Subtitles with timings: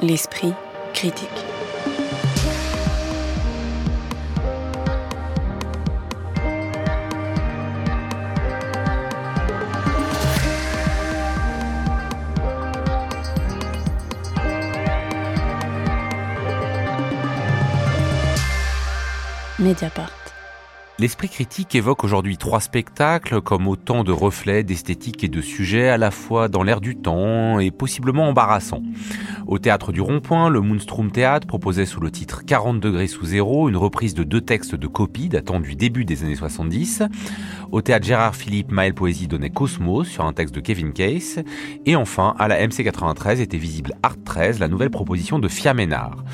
[0.00, 0.52] l'esprit
[0.94, 1.28] critique.
[19.58, 20.22] Mediapart.
[20.98, 25.96] L'esprit critique évoque aujourd'hui trois spectacles comme autant de reflets d'esthétique et de sujets à
[25.96, 28.82] la fois dans l'air du temps et possiblement embarrassants.
[29.46, 33.68] Au théâtre du Rond-Point, le Moonstrom Théâtre proposait sous le titre 40 degrés sous zéro
[33.68, 37.02] une reprise de deux textes de copie datant du début des années 70.
[37.70, 41.42] Au théâtre Gérard Philippe, Maël Poésie donnait Cosmos sur un texte de Kevin Case.
[41.86, 46.24] Et enfin, à la MC93 était visible Art 13, la nouvelle proposition de Fia Ménard.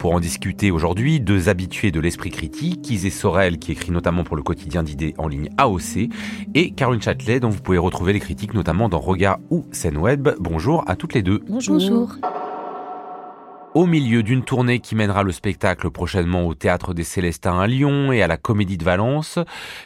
[0.00, 4.34] Pour en discuter aujourd'hui, deux habitués de l'esprit critique, Isée Sorel qui écrit notamment pour
[4.34, 6.08] le quotidien d'idées en ligne AOC
[6.54, 10.30] et Caroline Châtelet dont vous pouvez retrouver les critiques notamment dans Regard ou Scène Web.
[10.38, 11.42] Bonjour à toutes les deux.
[11.46, 12.16] Bonjour.
[13.72, 18.10] Au milieu d'une tournée qui mènera le spectacle prochainement au Théâtre des Célestins à Lyon
[18.10, 19.38] et à la Comédie de Valence,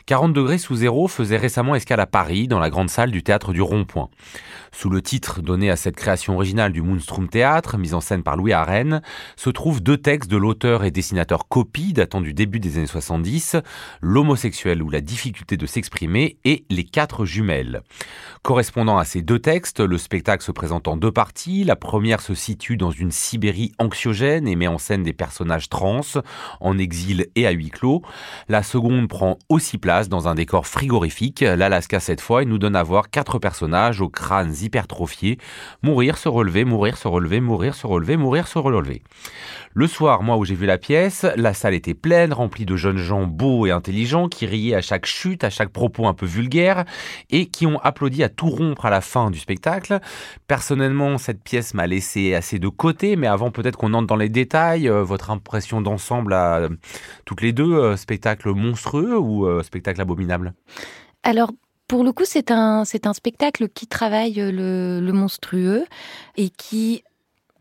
[0.06, 3.52] 40 degrés sous zéro faisait récemment escale à Paris dans la grande salle du Théâtre
[3.52, 4.08] du Rond-Point.
[4.74, 8.36] Sous le titre donné à cette création originale du Moonstrom Théâtre, mise en scène par
[8.36, 9.02] Louis Arène,
[9.36, 13.56] se trouvent deux textes de l'auteur et dessinateur Copy datant du début des années 70,
[14.00, 17.82] L'homosexuel ou la difficulté de s'exprimer et Les quatre jumelles.
[18.42, 21.62] Correspondant à ces deux textes, le spectacle se présente en deux parties.
[21.62, 26.00] La première se situe dans une Sibérie anxiogène et met en scène des personnages trans,
[26.60, 28.02] en exil et à huis clos.
[28.48, 32.76] La seconde prend aussi place dans un décor frigorifique, l'Alaska cette fois, et nous donne
[32.76, 35.38] à voir quatre personnages aux crânes hypertrophiés,
[35.82, 39.02] mourir, se relever, mourir, se relever, mourir, se relever, mourir, se relever.
[39.76, 42.98] Le soir, moi où j'ai vu la pièce, la salle était pleine, remplie de jeunes
[42.98, 46.84] gens beaux et intelligents qui riaient à chaque chute, à chaque propos un peu vulgaire
[47.30, 49.98] et qui ont applaudi à tout rompre à la fin du spectacle.
[50.46, 54.28] Personnellement, cette pièce m'a laissé assez de côté, mais avant peut-être qu'on entre dans les
[54.28, 56.68] détails, euh, votre impression d'ensemble à euh,
[57.24, 60.54] toutes les deux, euh, spectacle monstrueux ou spectacle abominable?
[61.22, 61.50] Alors,
[61.88, 65.84] pour le coup, c'est un, c'est un spectacle qui travaille le, le monstrueux
[66.36, 67.02] et qui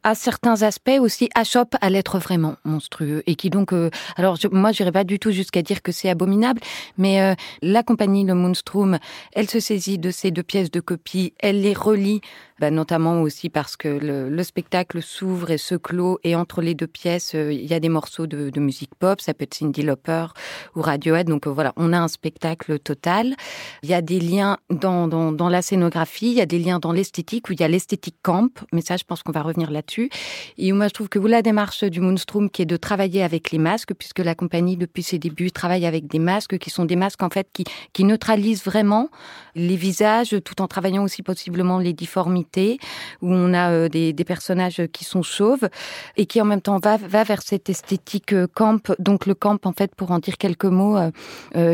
[0.03, 4.47] à certains aspects aussi achoppe à l'être vraiment monstrueux et qui donc euh, alors je,
[4.49, 6.61] moi j'irai pas du tout jusqu'à dire que c'est abominable
[6.97, 8.99] mais euh, la compagnie le Moonstrom
[9.31, 12.21] elle se saisit de ces deux pièces de copie elle les relie
[12.59, 16.75] bah, notamment aussi parce que le, le spectacle s'ouvre et se clôt et entre les
[16.75, 19.19] deux pièces euh, il y a des morceaux de, musique pop.
[19.21, 20.27] Ça peut être Cindy Lauper
[20.75, 21.27] ou Radiohead.
[21.27, 23.35] Donc voilà on a un spectacle total.
[23.81, 26.27] Il y a des liens dans, la scénographie.
[26.27, 28.49] Il y a des liens dans l'esthétique où il y a l'esthétique camp.
[28.71, 30.09] Mais ça je pense qu'on va revenir là-dessus.
[30.57, 33.57] Et moi, je trouve que la démarche du Moonstrom, qui est de travailler avec les
[33.57, 37.23] masques, puisque la compagnie, depuis ses débuts, travaille avec des masques qui sont des masques,
[37.23, 37.47] en fait,
[37.93, 39.09] qui neutralisent vraiment
[39.55, 42.42] les visages, tout en travaillant aussi possiblement les difformités,
[43.21, 45.67] où on a euh, des, personnages qui sont chauves,
[46.15, 48.93] et qui, en même temps, va, vers cette esthétique euh, camp.
[48.99, 51.11] Donc, le camp, en fait, pour en dire quelques mots, euh,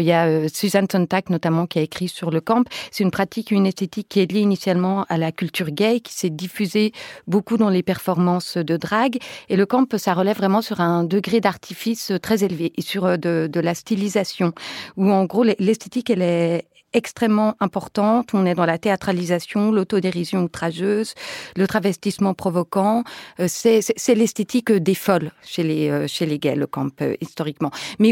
[0.02, 2.64] il y a Suzanne Sontag, notamment, qui a écrit sur le camp.
[2.92, 6.30] C'est une pratique, une esthétique qui est liée initialement à la culture gay, qui s'est
[6.30, 6.92] diffusée
[7.28, 9.18] beaucoup dans les performances performance de drague.
[9.50, 13.50] Et le camp, ça relève vraiment sur un degré d'artifice très élevé et sur de,
[13.52, 14.54] de la stylisation,
[14.96, 18.34] où en gros l'esthétique, elle est extrêmement importante.
[18.34, 21.14] On est dans la théâtralisation, l'autodérision outrageuse,
[21.56, 23.04] le travestissement provoquant.
[23.40, 26.90] Euh, c'est l'esthétique des folles chez les, euh, chez les gays, le camp,
[27.22, 27.72] historiquement.
[28.00, 28.12] Mais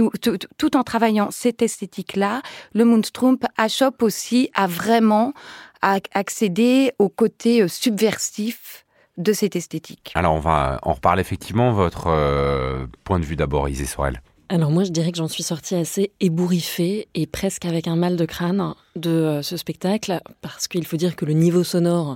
[0.57, 2.41] tout en travaillant cette esthétique-là,
[2.73, 5.33] le Moonstrom achoppe aussi à vraiment
[5.81, 8.85] accéder au côté subversif
[9.17, 10.11] de cette esthétique.
[10.15, 14.21] Alors on va en reparler effectivement, votre euh, point de vue d'abord, Isée Sorel.
[14.49, 18.15] Alors moi je dirais que j'en suis sortie assez ébouriffée et presque avec un mal
[18.15, 22.15] de crâne de euh, ce spectacle, parce qu'il faut dire que le niveau sonore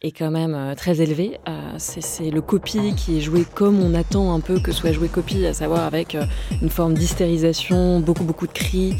[0.00, 1.40] est quand même euh, très élevé.
[1.48, 5.08] Euh, c'est le copie qui est joué comme on attend un peu que soit joué
[5.08, 6.16] copie, à savoir avec
[6.62, 8.96] une forme d'hystérisation, beaucoup beaucoup de cris.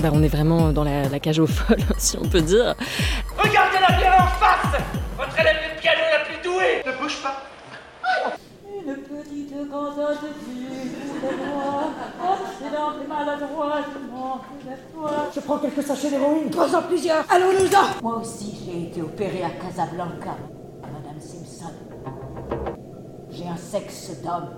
[0.00, 2.76] Bah, on est vraiment dans la, la cage aux folles, si on peut dire.
[3.36, 4.80] Regardez-la bien en face
[5.18, 7.42] Votre élève de piano la plus douée Ne bouge pas
[8.72, 9.52] Une petite
[15.34, 16.50] Je prends quelques sachets d'héroïne.
[16.50, 17.24] Trois en plusieurs.
[17.30, 20.36] Allons-nous-en Moi aussi, j'ai été opéré à Casablanca,
[20.82, 21.72] Madame Simpson.
[23.30, 24.50] J'ai un sexe d'homme.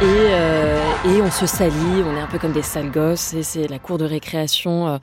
[0.00, 3.42] Et, euh, Et on se salit, on est un peu comme des sales gosses, et
[3.42, 4.98] c'est la cour de récréation, euh,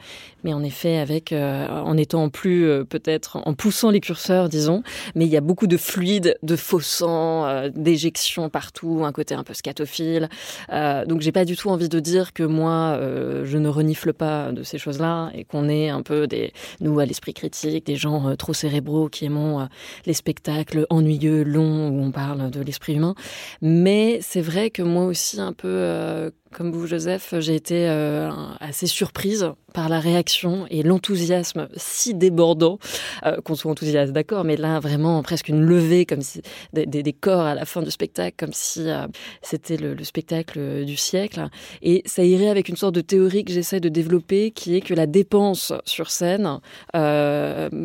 [0.45, 4.81] mais en effet avec, euh, en étant plus euh, peut-être, en poussant les curseurs, disons,
[5.13, 9.43] mais il y a beaucoup de fluide, de faux sang, d'éjection partout, un côté un
[9.43, 10.29] peu scatophile.
[10.69, 12.97] donc j'ai pas du tout envie de dire que moi,
[13.43, 17.05] je ne renifle pas de ces choses-là, et qu'on est un peu des, nous à
[17.05, 19.67] l'esprit critique, des gens trop cérébraux qui aimons
[20.05, 23.15] les spectacles ennuyeux, longs, où on parle de l'esprit humain.
[23.61, 28.31] Mais c'est vrai que moi aussi un peu euh, comme vous, Joseph, j'ai été euh,
[28.59, 32.79] assez surprise par la réaction et l'enthousiasme si débordant,
[33.23, 36.41] euh, qu'on soit enthousiaste, d'accord, mais là vraiment presque une levée, comme si
[36.73, 39.05] des, des, corps à la fin du spectacle, comme si euh,
[39.43, 41.47] c'était le, le, spectacle du siècle.
[41.83, 44.95] Et ça irait avec une sorte de théorie que j'essaie de développer, qui est que
[44.95, 46.59] la dépense sur scène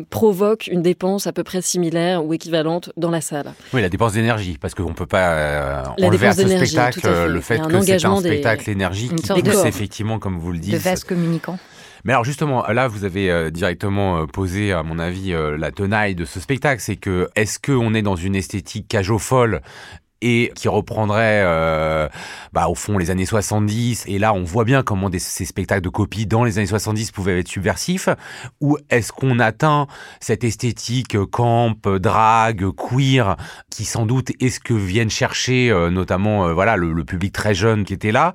[0.09, 3.53] provoque une dépense à peu près similaire ou équivalente dans la salle.
[3.73, 7.59] Oui, la dépense d'énergie, parce qu'on ne peut pas enlever à ce spectacle le fait
[7.59, 10.73] que c'est un spectacle l'énergie qui pousse effectivement, comme vous le dites.
[10.73, 11.59] De vase communicant.
[12.05, 15.71] Mais alors justement, là, vous avez euh, directement euh, posé, à mon avis, euh, la
[15.71, 16.79] tenaille de ce spectacle.
[16.79, 19.61] C'est que est-ce qu'on est dans une esthétique cage folle
[20.21, 22.07] et qui reprendrait euh,
[22.53, 25.89] bah, au fond les années 70 et là on voit bien comment ces spectacles de
[25.89, 28.09] copie dans les années 70 pouvaient être subversifs.
[28.61, 29.87] Ou est-ce qu'on atteint
[30.19, 33.35] cette esthétique camp, drague, queer
[33.69, 37.53] qui sans doute est ce que viennent chercher euh, notamment euh, voilà le, public très
[37.53, 38.33] jeune qui était là.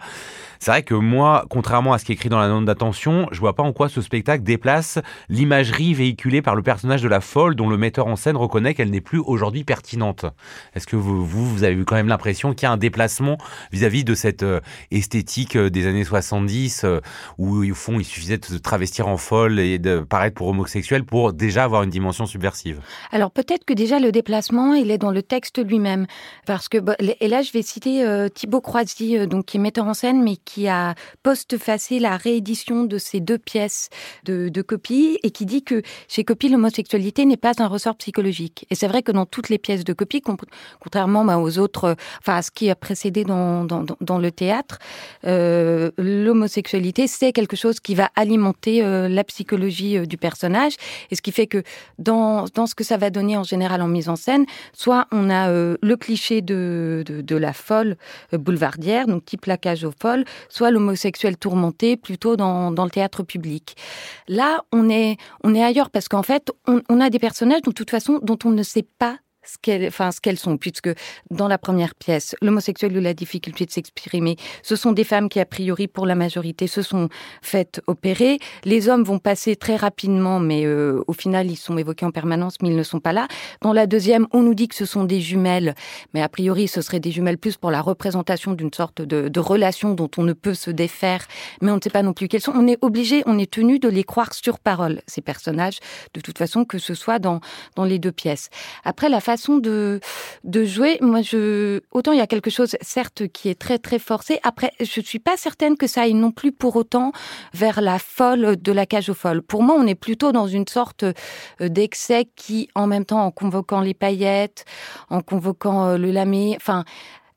[0.62, 3.41] C'est vrai que moi, contrairement à ce qui est écrit dans la note d'attention, je
[3.41, 4.99] vois pas en quoi ce spectacle déplace
[5.31, 8.91] l'imagerie véhiculée par le personnage de la folle dont le metteur en scène reconnaît qu'elle
[8.91, 10.27] n'est plus aujourd'hui pertinente.
[10.75, 13.38] Est-ce que vous, vous, avez eu quand même l'impression qu'il y a un déplacement
[13.72, 17.00] vis-à-vis de cette euh, esthétique euh, des années 70 euh,
[17.38, 21.05] où au fond il suffisait de se travestir en folle et de paraître pour homosexuel
[21.05, 22.81] pour déjà avoir une dimension subversive
[23.12, 26.06] Alors peut-être que déjà le déplacement il est dans le texte lui-même
[26.46, 26.78] parce que
[27.20, 30.69] et là je vais citer Thibaut Croisy donc qui est metteur en scène mais qui
[30.69, 33.88] a postfacé la réédition de ces deux pièces
[34.25, 38.67] de, de copie et qui dit que chez Copie, l'homosexualité n'est pas un ressort psychologique.
[38.70, 40.22] Et c'est vrai que dans toutes les pièces de Copie,
[40.81, 43.67] contrairement bah, aux autres, enfin à ce qui a précédé dans,
[44.19, 44.79] le théâtre,
[45.27, 50.75] euh, l'homosexualité, c'est quelque chose qui va alimenter euh, la psychologie euh, du personnage.
[51.11, 51.62] Et ce qui fait que
[51.99, 55.51] dans, ce que ça va donner en général en mise en scène, soit on a
[55.51, 57.97] le cliché de, la folle
[58.33, 63.77] boulevardière, donc type plaquage aux folles, soit l'homosexuel tourmenté plutôt dans, le théâtre public.
[64.29, 68.39] Là, on est, ailleurs parce qu'en fait, on a des personnages de toute façon dont
[68.45, 70.91] on ne sait pas ce qu'elles enfin, qu'elles sont, puisque
[71.31, 75.41] dans la première pièce, l'homosexuel ou la difficulté de s'exprimer, ce sont des femmes qui,
[75.41, 77.09] a priori, pour la majorité, se sont
[77.43, 78.39] faites opérer.
[78.65, 82.57] Les hommes vont passer très rapidement, mais euh, au final, ils sont évoqués en permanence,
[82.63, 83.29] mais ils ne sont pas là.
[83.63, 85.75] Dans la deuxième, on nous dit que ce sont des jumelles,
[86.15, 89.41] mais a priori, ce seraient des jumelles plus pour la représentation d'une sorte de, de
[89.41, 91.27] relation dont on ne peut se défaire,
[91.63, 92.53] mais on ne sait pas non plus quelles sont.
[92.55, 95.79] On est obligé, on est tenu de les croire sur parole, ces personnages,
[96.15, 97.41] de toute façon, que ce soit dans,
[97.77, 98.51] dans les deux pièces.
[98.85, 100.01] Après, la de
[100.65, 104.39] jouer, moi, je, autant il y a quelque chose, certes, qui est très, très forcé.
[104.43, 107.13] Après, je suis pas certaine que ça aille non plus pour autant
[107.55, 109.43] vers la folle de la cage aux folles.
[109.43, 113.31] Pour moi, on est plutôt dans une sorte euh, d'excès qui, en même temps, en
[113.31, 114.65] convoquant les paillettes,
[115.09, 116.85] en convoquant euh, le lamé, enfin,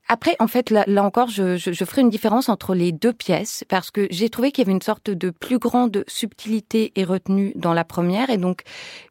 [0.06, 3.64] après, en fait, là, encore, je, je, je, ferai une différence entre les deux pièces
[3.68, 7.52] parce que j'ai trouvé qu'il y avait une sorte de plus grande subtilité et retenue
[7.56, 8.62] dans la première et donc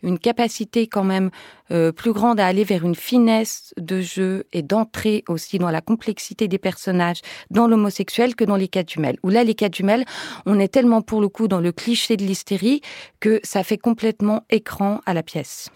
[0.04, 1.32] une capacité quand même
[1.72, 5.82] euh, plus grande à aller vers une finesse de jeu et d'entrer aussi dans la
[5.82, 9.18] complexité des personnages dans l'homosexuel que dans les cas jumelles.
[9.24, 10.06] Où là, les cas jumelles,
[10.46, 12.82] on est tellement pour le coup dans le cliché de l'hystérie
[13.20, 15.70] que ça fait complètement écran à la pièce.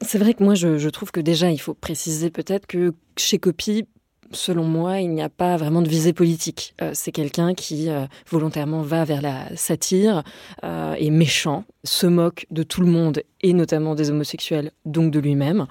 [0.00, 3.38] C'est vrai que moi, je, je, trouve que déjà, il faut préciser peut-être que chez
[3.38, 3.86] Copie,
[4.32, 6.74] selon moi, il n'y a pas vraiment de visée politique.
[6.82, 10.22] Euh, c'est quelqu'un qui euh, volontairement va vers la satire,
[10.64, 15.20] euh, est méchant, se moque de tout le monde et notamment des homosexuels, donc de
[15.20, 15.66] lui-même.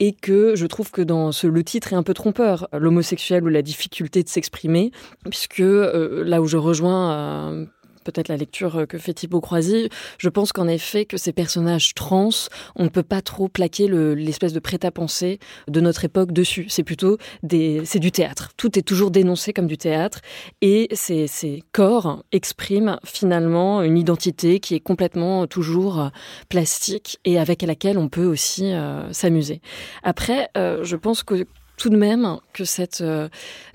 [0.00, 3.48] Et que je trouve que dans ce, le titre est un peu trompeur, l'homosexuel ou
[3.48, 4.90] la difficulté de s'exprimer,
[5.30, 7.66] puisque euh, là où je rejoins
[8.02, 12.30] peut-être la lecture que fait Thibaut Croisy, je pense qu'en effet que ces personnages trans,
[12.76, 16.66] on ne peut pas trop plaquer l'espèce le, de prêt-à-penser de notre époque dessus.
[16.68, 18.50] C'est plutôt des, c'est du théâtre.
[18.56, 20.20] Tout est toujours dénoncé comme du théâtre
[20.60, 26.10] et ces, corps expriment finalement une identité qui est complètement toujours
[26.48, 29.60] plastique et avec laquelle on peut aussi euh, s'amuser.
[30.02, 33.28] Après, euh, je pense que tout de même que cette, euh,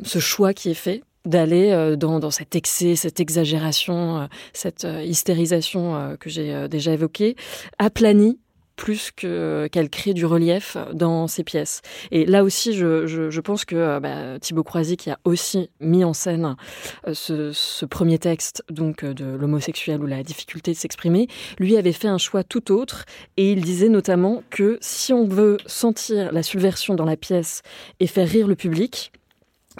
[0.04, 5.04] ce choix qui est fait d'aller euh, dans, cet excès, cette exagération, euh, cette euh,
[5.04, 7.36] hystérisation que j'ai déjà évoquée,
[7.78, 8.40] aplanit
[8.76, 11.82] plus que qu'elle crée du relief dans ses pièces.
[12.12, 16.56] Et là aussi, je pense que bah, Thibaut Croisy, qui a aussi mis en scène
[17.12, 21.28] ce, ce premier texte, donc de l'homosexuel ou la difficulté de s'exprimer,
[21.60, 23.06] lui avait fait un choix tout autre,
[23.36, 27.64] et il disait notamment que si on veut sentir la subversion dans la pièce
[28.00, 29.12] et faire rire le public,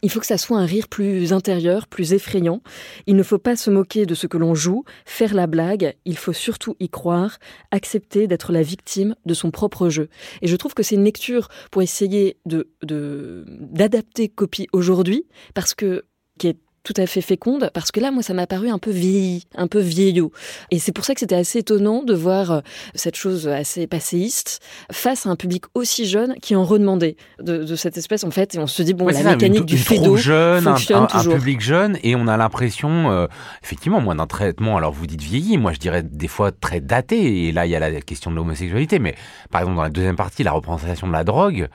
[0.02, 2.62] il faut que ça soit un rire plus intérieur, plus effrayant.
[3.06, 6.18] Il ne faut pas se moquer de ce que l'on joue, faire la blague, il
[6.18, 7.40] faut surtout y croire,
[7.72, 10.10] accepter d'être la victime de son propre jeu.
[10.42, 16.06] Et je trouve que c'est une lecture pour essayer de d'adapter Copie aujourd'hui, parce que
[16.38, 18.92] qui est tout à fait féconde, parce que là, moi, ça m'a paru un peu
[18.92, 20.32] vieilli, un peu vieillot.
[20.72, 22.60] Et c'est pour ça que c'était assez étonnant de voir euh,
[22.96, 27.76] cette chose assez passéiste face à un public aussi jeune qui en redemandait de, de
[27.76, 28.56] cette espèce, en fait.
[28.56, 31.34] Et on se dit, bon, la mécanique du fédo jeune, fonctionne un, toujours.
[31.34, 33.28] un public jeune, et on a l'impression, euh,
[33.62, 37.48] effectivement, moi, d'un traitement, alors vous dites vieilli, moi, je dirais des fois très daté,
[37.48, 39.16] et là, il y a la question de l'homosexualité, mais
[39.52, 41.68] par exemple, dans la deuxième partie, la représentation de la drogue,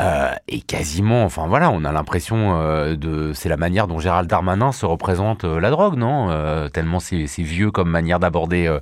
[0.00, 4.28] euh, et quasiment, enfin voilà, on a l'impression euh, de, c'est la manière dont Gérald
[4.28, 6.30] Darmanin se représente euh, la drogue, non?
[6.30, 8.78] Euh, Tellement c'est vieux comme manière d'aborder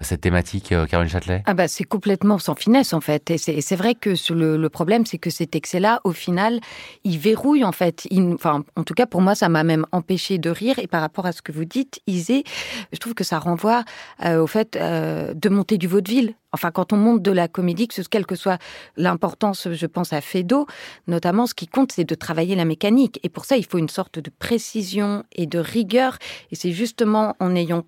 [0.00, 1.42] cette thématique, Caroline Châtelet?
[1.46, 3.30] Ah bah c'est complètement sans finesse en fait.
[3.30, 6.60] Et c'est vrai que le, problème, c'est que cet excès-là, au final,
[7.04, 8.06] il verrouille en fait.
[8.34, 10.78] Enfin, en tout cas pour moi, ça m'a même empêché de rire.
[10.78, 12.44] Et par rapport à ce que vous dites, Isée,
[12.92, 13.84] je trouve que ça renvoie
[14.24, 16.34] au fait de monter du vaudeville.
[16.52, 18.58] Enfin, quand on monte de la comédie, quelle que soit
[18.96, 20.66] l'importance, je pense à Fedo,
[21.06, 23.18] notamment, ce qui compte, c'est de travailler la mécanique.
[23.22, 26.18] Et pour ça, il faut une sorte de précision et de rigueur.
[26.50, 27.84] Et c'est justement en ayant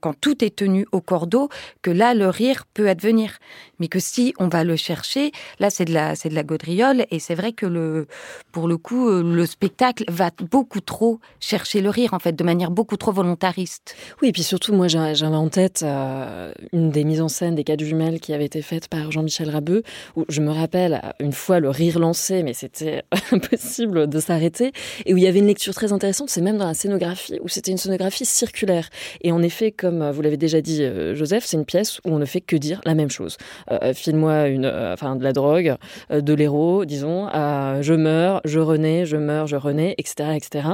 [0.00, 1.48] quand tout est tenu au cordeau,
[1.82, 3.38] que là, le rire peut advenir.
[3.78, 7.06] Mais que si on va le chercher, là, c'est de la, c'est de la gaudriole.
[7.10, 8.06] Et c'est vrai que le,
[8.52, 12.70] pour le coup, le spectacle va beaucoup trop chercher le rire, en fait, de manière
[12.70, 13.96] beaucoup trop volontariste.
[14.22, 17.64] Oui, et puis surtout, moi, j'avais en tête euh, une des mises en scène des
[17.64, 19.82] quatre jumelles qui avait été faite par Jean-Michel Rabeux,
[20.16, 24.72] où je me rappelle une fois le rire lancé, mais c'était impossible de s'arrêter,
[25.04, 27.48] et où il y avait une lecture très intéressante, c'est même dans la scénographie, où
[27.48, 28.88] c'était une scénographie circulaire.
[29.22, 30.82] Et en effet, comme vous l'avez déjà dit,
[31.14, 33.36] Joseph, c'est une pièce où on ne fait que dire la même chose.
[33.70, 35.74] Euh, File-moi euh, enfin, de la drogue,
[36.10, 37.28] euh, de l'héros, disons.
[37.34, 40.68] Euh, je meurs, je renais, je meurs, je renais, etc., etc.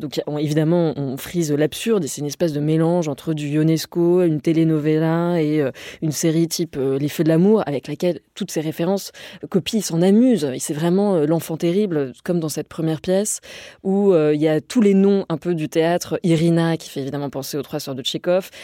[0.00, 4.22] donc on, évidemment, on frise l'absurde et c'est une espèce de mélange entre du Ionesco,
[4.22, 5.62] une telenovela et
[6.02, 9.12] une série type Les Feux de l'amour, avec laquelle toutes ces références
[9.50, 10.50] copient, s'en amusent.
[10.58, 13.40] C'est vraiment l'enfant terrible, comme dans cette première pièce
[13.82, 16.18] où il y a tous les noms un peu du théâtre.
[16.22, 18.02] Irina, qui fait évidemment penser aux Trois Sœurs de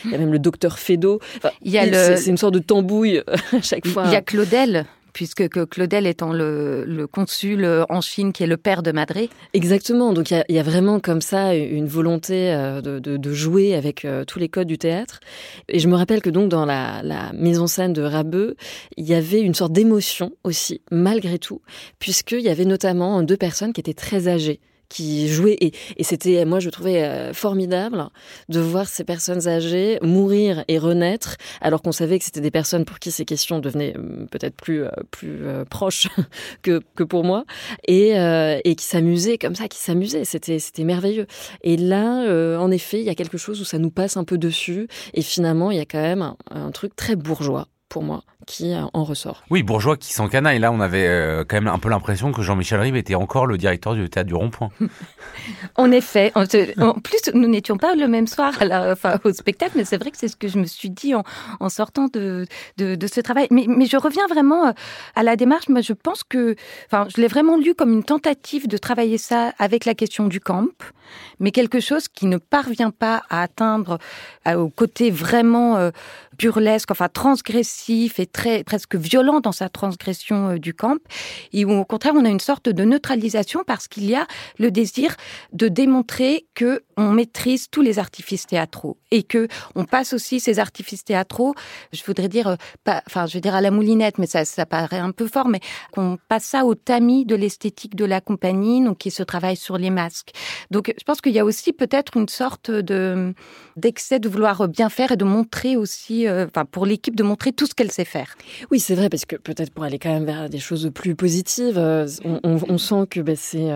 [0.05, 1.21] Il y a même le docteur Fedo.
[1.37, 2.17] Enfin, il y a le...
[2.17, 4.05] C'est une sorte de tambouille à chaque fois.
[4.07, 8.47] Il y a Claudel puisque que Claudel étant le, le, consul en Chine qui est
[8.47, 9.31] le père de Madré.
[9.53, 12.53] Exactement, donc il y a, y a, vraiment comme ça une volonté
[12.85, 15.19] de, de, de jouer avec tous les codes du théâtre.
[15.69, 18.55] Et je me rappelle que donc dans la, la mise en scène de Rabeux,
[18.97, 21.63] il y avait une sorte d'émotion aussi, malgré tout,
[21.99, 25.57] puisqu'il y avait notamment deux personnes qui étaient très âgées qui jouaient.
[25.61, 28.09] Et, et c'était moi je trouvais euh, formidable
[28.49, 32.85] de voir ces personnes âgées mourir et renaître alors qu'on savait que c'était des personnes
[32.85, 36.09] pour qui ces questions devenaient euh, peut-être plus euh, plus euh, proches
[36.63, 37.45] que, que pour moi.
[37.87, 38.11] Et,
[38.65, 40.25] et qui s'amusaient comme ça qui s'amusaient.
[40.25, 41.27] C'était c'était merveilleux.
[41.63, 44.39] Et là en effet il y a quelque chose où ça nous passe un peu
[44.39, 44.89] dessus.
[45.15, 49.05] Et finalement il y a quand même un truc très bourgeois pour moi qui en
[49.05, 49.43] ressort.
[49.51, 50.59] Oui, bourgeois qui s'encanaille.
[50.59, 53.59] Là, on avait euh, quand même un peu l'impression que Jean-Michel Rive était encore le
[53.59, 54.71] directeur du théâtre du Rond-Point.
[55.77, 56.33] en effet.
[56.35, 59.85] En, en, plus, nous n'étions pas le même soir à la, enfin, au spectacle, mais
[59.85, 61.25] c'est vrai que c'est ce que je me suis dit en,
[61.61, 62.47] en sortant de,
[62.79, 63.49] de, de, ce travail.
[63.51, 64.73] Mais, mais je reviens vraiment
[65.15, 65.69] à la démarche.
[65.69, 69.53] Moi, je pense que, enfin, je l'ai vraiment lu comme une tentative de travailler ça
[69.59, 70.69] avec la question du camp,
[71.39, 73.99] mais quelque chose qui ne parvient pas à atteindre
[74.47, 75.91] euh, au côté vraiment euh,
[76.39, 80.99] burlesque, enfin transgressif et très presque violent dans sa transgression euh, du camp,
[81.53, 84.27] et au contraire on a une sorte de neutralisation parce qu'il y a
[84.59, 85.17] le désir
[85.53, 90.59] de démontrer que on maîtrise tous les artifices théâtraux et que on passe aussi ces
[90.59, 91.55] artifices théâtraux,
[91.93, 94.99] je voudrais dire, euh, pas, enfin je veux dire à la moulinette, mais ça, paraît
[94.99, 95.61] un peu fort, mais
[95.93, 99.79] qu'on passe ça au tamis de l'esthétique de la compagnie, donc qui se travaille sur
[99.79, 100.33] les masques.
[100.71, 103.33] Donc je pense qu'il y a aussi peut-être une sorte de
[103.77, 107.53] d'excès de vouloir bien faire et de montrer aussi, euh, enfin pour l'équipe de montrer
[107.53, 108.35] tout ce qu'elle sait faire.
[108.73, 111.79] Oui, c'est vrai, parce que peut-être pour aller quand même vers des choses plus positives,
[111.79, 113.69] euh, on, sent que bah, c'est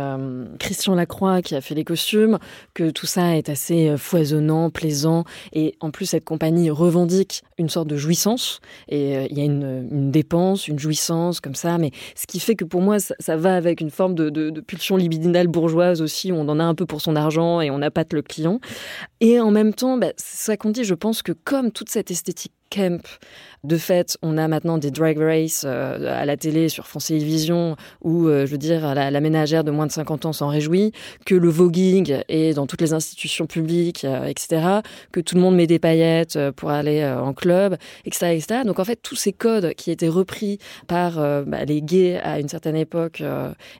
[0.58, 2.38] Christian Lacroix qui a fait les costumes,
[2.74, 7.88] que tout ça est assez foisonnant, plaisant, et en plus cette compagnie revendique une sorte
[7.88, 11.90] de jouissance, et euh, il y a une, une, dépense, une jouissance comme ça, mais
[12.14, 16.02] ce qui fait que pour moi, ça, va avec une forme de, pulsion libidinale bourgeoise
[16.02, 18.60] aussi, on en a un peu pour son argent et on appâte le client.
[19.20, 22.10] Et en même temps, bah, c'est ça qu'on dit, je pense que comme toute cette
[22.10, 23.18] esthétique camp
[23.64, 27.76] de fait, on a maintenant des drag races euh, à la télé sur France Télévisions
[28.02, 30.92] où, euh, je veux dire, la, ménagère de moins de 50 ans s'en réjouit,
[31.24, 34.80] que le voguing est dans toutes les institutions publiques, euh, etc.,
[35.12, 38.60] que tout le monde met des paillettes pour aller en club, etc., etc.
[38.64, 41.14] Donc en fait, tous ces codes qui étaient repris par
[41.46, 43.22] bah, les gays à une certaine époque,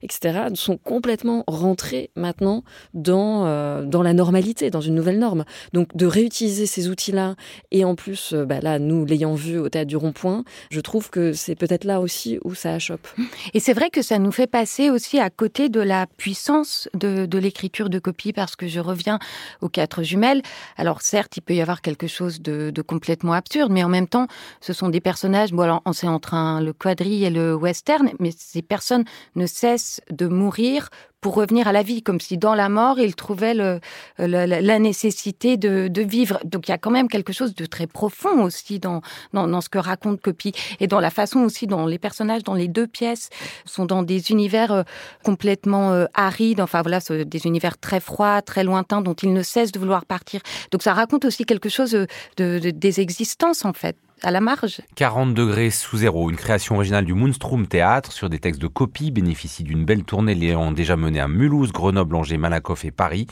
[0.02, 2.62] etc., sont complètement rentrés maintenant
[2.94, 5.44] dans, dans la normalité, dans une nouvelle norme.
[5.72, 7.34] Donc de réutiliser ces outils-là,
[7.70, 11.55] et en plus, bah, là, nous l'ayant vu au du rond-point, je trouve que c'est
[11.55, 13.09] peut-être là aussi où ça achoppe.
[13.55, 17.39] Et c'est vrai que ça nous fait passer aussi à côté de la puissance de,
[17.39, 19.19] l'écriture de copie, parce que je reviens
[19.61, 20.43] aux quatre jumelles.
[20.77, 24.27] Alors certes, il peut y avoir quelque chose de, complètement absurde, mais en même temps,
[24.61, 28.31] ce sont des personnages, bon alors c'est entre un, le quadrille et le western, mais
[28.37, 29.05] ces personnes
[29.37, 30.91] ne cessent de mourir
[31.23, 33.81] pour revenir à la vie, comme si dans la mort, il trouvait le,
[34.19, 36.41] la, nécessité de, de, vivre.
[36.45, 39.02] Donc il y a quand même quelque chose de très profond aussi dans,
[39.33, 42.55] dans, dans, ce que raconte Copy, et dans la façon aussi dont les personnages dans
[42.55, 43.31] les deux pièces
[43.64, 44.83] sont dans des univers euh,
[45.23, 49.73] complètement euh, arides, enfin voilà, des univers très froids, très lointains, dont ils ne cessent
[49.73, 50.41] de vouloir partir.
[50.73, 54.81] Donc ça raconte aussi quelque chose de, de des existences en fait à la marge.
[54.95, 59.11] 40 degrés sous zéro, une création originale du Moonstrom Théâtre sur des textes de copie,
[59.11, 63.26] bénéficie d'une belle tournée l'ayant déjà menée à Mulhouse, Grenoble, Angers, Malakoff et Paris.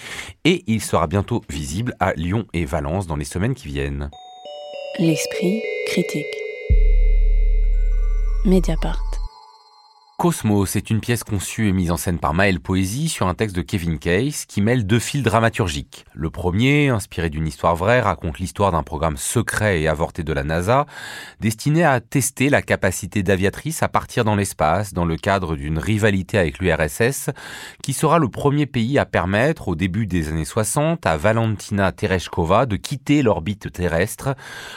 [0.44, 4.10] Et il sera bientôt visible à Lyon et Valence dans les semaines qui viennent.
[4.98, 6.26] L'esprit critique.
[8.44, 9.09] Mediapart.
[10.20, 13.56] Cosmos est une pièce conçue et mise en scène par Maël Poésie sur un texte
[13.56, 16.04] de Kevin Case qui mêle deux fils dramaturgiques.
[16.12, 20.44] Le premier, inspiré d'une histoire vraie, raconte l'histoire d'un programme secret et avorté de la
[20.44, 20.84] NASA,
[21.40, 26.36] destiné à tester la capacité d'aviatrice à partir dans l'espace dans le cadre d'une rivalité
[26.36, 27.30] avec l'URSS,
[27.82, 32.66] qui sera le premier pays à permettre, au début des années 60, à Valentina Tereshkova
[32.66, 34.34] de quitter l'orbite terrestre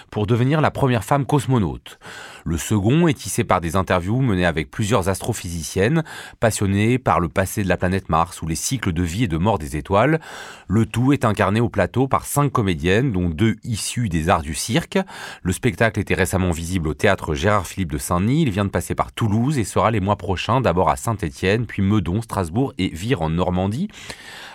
[0.09, 2.00] pour devenir la première femme cosmonaute.
[2.45, 6.03] Le second est tissé par des interviews menées avec plusieurs astrophysiciennes,
[6.39, 9.37] passionnées par le passé de la planète Mars ou les cycles de vie et de
[9.37, 10.19] mort des étoiles.
[10.67, 14.53] Le tout est incarné au plateau par cinq comédiennes, dont deux issues des arts du
[14.53, 14.99] cirque.
[15.41, 18.43] Le spectacle était récemment visible au théâtre Gérard-Philippe de Saint-Denis.
[18.43, 21.81] Il vient de passer par Toulouse et sera les mois prochains d'abord à Saint-Étienne, puis
[21.81, 23.87] Meudon, Strasbourg et Vire en Normandie.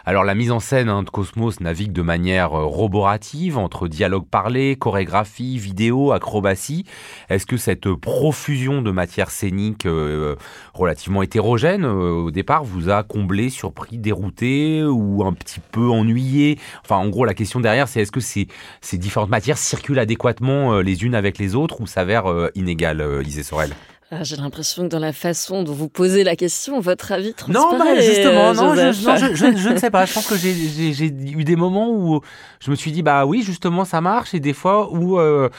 [0.08, 4.26] Alors la mise en scène hein, de Cosmos navigue de manière euh, roborative entre dialogue
[4.26, 6.86] parlé, chorégraphie, vidéo, acrobatie.
[7.28, 10.34] Est-ce que cette profusion de matière scénique euh,
[10.72, 16.58] relativement hétérogène euh, au départ vous a comblé, surpris, dérouté ou un petit peu ennuyé?
[16.82, 18.48] Enfin en gros la question derrière c'est est-ce que ces,
[18.94, 23.74] différentes matières circulent adéquatement les unes avec les autres ou s'avèrent inégales, Isée Sorel?
[24.10, 27.78] Ah, j'ai l'impression que dans la façon dont vous posez la question, votre avis transparaît.
[27.78, 30.06] Non, bah, justement, non, je, je, ne sais pas.
[30.06, 32.22] Je pense que j'ai eu des moments où
[32.60, 35.50] je me suis dit, bah oui, justement, ça marche, et des fois où euh,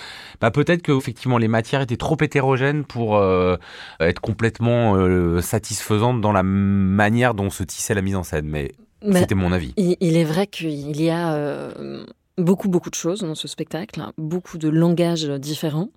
[0.41, 3.57] bah, peut-être que effectivement les matières étaient trop hétérogènes pour euh,
[3.99, 8.47] être complètement euh, satisfaisantes dans la manière dont se tissait la mise en scène.
[8.47, 8.71] Mais
[9.13, 9.73] c'était mon avis.
[9.77, 11.69] Il, il est vrai qu'il y a
[12.39, 14.13] beaucoup, beaucoup de choses dans ce spectacle, hein.
[14.17, 15.89] beaucoup de langages différents.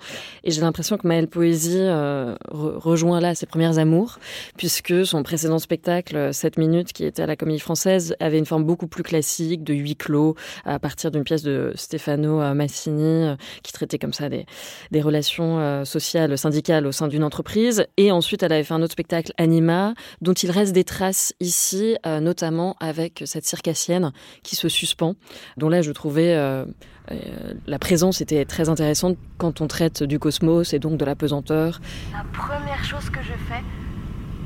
[0.44, 4.18] Et j'ai l'impression que Maëlle Poésie euh, rejoint là ses premières amours,
[4.56, 8.64] puisque son précédent spectacle, 7 minutes, qui était à la Comédie Française, avait une forme
[8.64, 13.36] beaucoup plus classique, de huis clos, à partir d'une pièce de Stefano euh, Massini, euh,
[13.62, 17.86] qui traitait comme ça des relations sociales, syndicales au sein d'une entreprise.
[17.96, 21.96] Et ensuite, elle avait fait un autre spectacle, Anima, dont il reste des traces ici,
[22.04, 25.14] notamment avec cette circassienne qui se suspend,
[25.56, 26.64] dont là, je trouvais euh,
[27.10, 31.14] euh, la présence était très intéressante quand on traite du cosmos et donc de la
[31.14, 31.80] pesanteur.
[32.12, 33.62] La première chose que je fais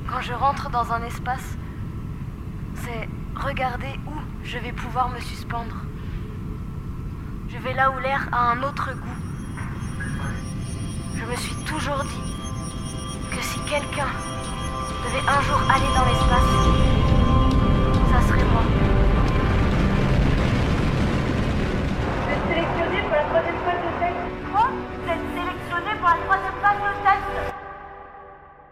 [0.08, 1.56] quand je rentre dans un espace,
[2.76, 4.12] c'est regarder où
[4.44, 5.84] je vais pouvoir me suspendre.
[7.48, 9.26] Je vais là où l'air a un autre goût.
[11.16, 14.10] Je me suis toujours dit que si quelqu'un
[15.04, 16.86] devait un jour aller dans l'espace,
[18.12, 18.75] ça serait moi.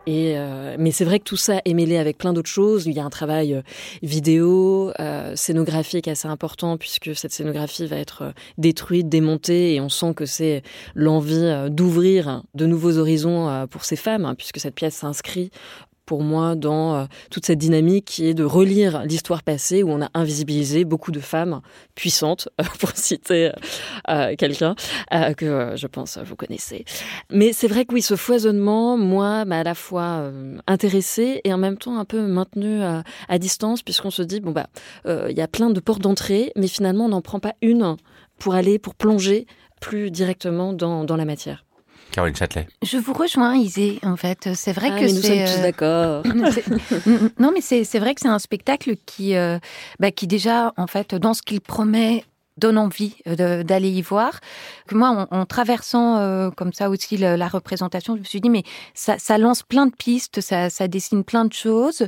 [0.07, 2.87] Et euh, mais c'est vrai que tout ça est mêlé avec plein d'autres choses.
[2.87, 3.63] Il y a un travail euh,
[4.03, 10.15] vidéo, euh, scénographique assez important puisque cette scénographie va être détruite, démontée, et on sent
[10.15, 10.63] que c'est
[10.95, 15.51] l'envie d'ouvrir de nouveaux horizons pour ces femmes, hein, puisque cette pièce s'inscrit
[16.07, 20.03] pour moi dans euh, toute cette dynamique qui est de relire l'histoire passée où on
[20.03, 21.61] a invisibilisé beaucoup de femmes
[21.95, 22.49] puissantes,
[22.81, 23.53] pour citer
[24.09, 24.75] euh, quelqu'un
[25.13, 26.85] euh, que je pense vous connaissez.
[27.31, 30.31] Mais c'est vrai que oui, ce foisonnement, moi, m'a à la fois
[30.67, 34.67] intéressé et en même temps un peu maintenu à distance puisqu'on se dit, bon, bah,
[35.07, 37.97] il y a plein de portes d'entrée, mais finalement, on n'en prend pas une
[38.39, 39.47] pour aller, pour plonger
[39.81, 41.65] plus directement dans, dans la matière.
[42.15, 42.69] Caroline Châtelet.
[42.83, 44.51] Je vous rejoins, Isée, en fait.
[44.55, 45.15] C'est vrai ah, que c'est.
[45.15, 46.23] Nous sommes tous d'accord.
[47.41, 49.35] non, mais c'est vrai que c'est un spectacle qui,
[49.99, 52.25] bah, qui déjà, en fait, dans ce qu'il promet,
[52.57, 54.41] donne envie euh, d'aller y voir.
[54.93, 58.63] Moi, en, traversant euh, comme ça aussi la, représentation, je me suis dit, mais
[58.95, 62.03] ça, ça lance plein de pistes, ça, ça dessine plein de choses,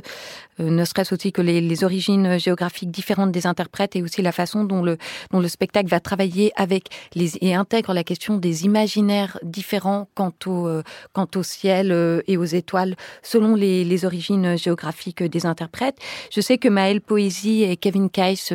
[0.59, 4.31] euh, ne serait-ce aussi que les, les, origines géographiques différentes des interprètes et aussi la
[4.31, 4.97] façon dont le,
[5.31, 10.33] dont le spectacle va travailler avec les, et intègre la question des imaginaires différents quant
[10.45, 10.69] au,
[11.13, 15.97] quant au ciel et aux étoiles selon les, les origines géographiques des interprètes.
[16.31, 18.53] Je sais que Maëlle Poésie et Kevin Keiss,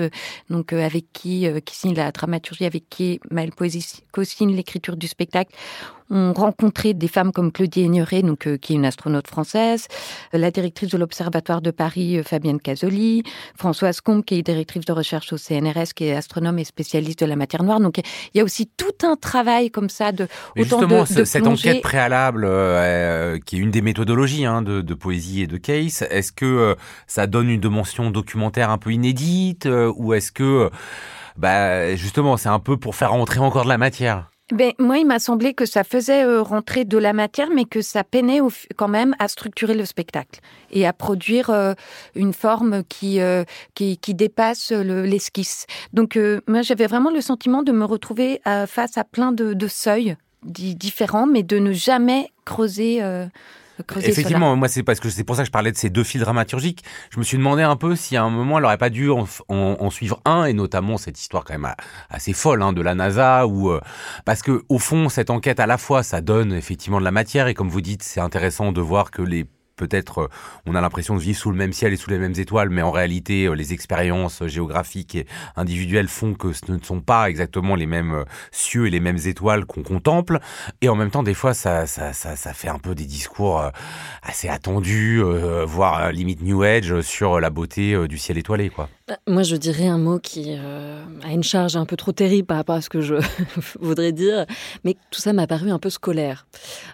[0.51, 5.55] donc avec qui, qui la dramaturgie avec qui Maëlle Poésie co-signe l'écriture du spectacle,
[6.13, 9.89] ont rencontré des femmes comme Claudie Aigneret, donc, euh, qui est une astronaute française,
[10.35, 13.23] euh, la directrice de l'Observatoire de Paris, euh, Fabienne Casoli,
[13.57, 17.27] Françoise Combe, qui est directrice de recherche au CNRS, qui est astronome et spécialiste de
[17.27, 17.81] la matière noire.
[17.81, 21.47] Donc il y a aussi tout un travail comme ça de autant justement, de, cette
[21.47, 22.43] enquête préalable,
[23.47, 27.27] qui est une des méthodologies hein, de, de, poésie et de case, est-ce que ça
[27.27, 30.71] donne une dimension documentaire un peu inédite ou est-ce que
[31.37, 34.33] bah justement, c'est un peu pour faire rentrer encore de la matière.
[34.53, 37.81] Ben, moi, il m'a semblé que ça faisait euh, rentrer de la matière, mais que
[37.81, 38.41] ça peinait
[38.77, 40.41] quand même à structurer le spectacle
[40.71, 41.73] et à produire euh,
[42.15, 45.67] une forme qui, euh, qui, dépasse l'esquisse.
[45.95, 50.17] Donc, moi, j'avais vraiment le sentiment de me retrouver face à plein de, de seuils
[50.43, 53.01] différents, mais de ne jamais creuser
[54.03, 56.21] Effectivement, moi c'est parce que c'est pour ça que je parlais de ces deux fils
[56.21, 56.85] dramaturgiques.
[57.11, 59.91] Je me suis demandé un peu si à un moment elle n'aurait pas dû en,
[59.91, 61.75] suivre un et notamment cette histoire quand même
[62.09, 63.81] assez folle hein, de la NASA ou euh,
[64.25, 67.47] parce que au fond cette enquête à la fois ça donne effectivement de la matière
[67.49, 69.47] et comme vous dites c'est intéressant de voir que les
[69.83, 70.29] peut-être euh,
[70.67, 72.83] on a l'impression de vivre sous le même ciel et sous les mêmes étoiles, mais
[72.83, 77.75] en réalité, euh, les expériences géographiques et individuelles font que ce ne sont pas exactement
[77.75, 80.39] les mêmes euh, cieux et les mêmes étoiles qu'on contemple.
[80.83, 83.71] Et en même temps, des fois, ça, ça, ça, ça fait un peu des discours
[84.23, 85.23] assez attendus,
[85.67, 88.89] voire limite New Age sur la beauté du ciel étoilé, quoi.
[89.27, 92.77] Moi, je dirais un mot qui a une charge un peu trop terrible par rapport
[92.77, 93.17] à ce que je
[93.81, 94.47] voudrais dire,
[94.85, 96.47] mais tout ça m'a paru un peu scolaire.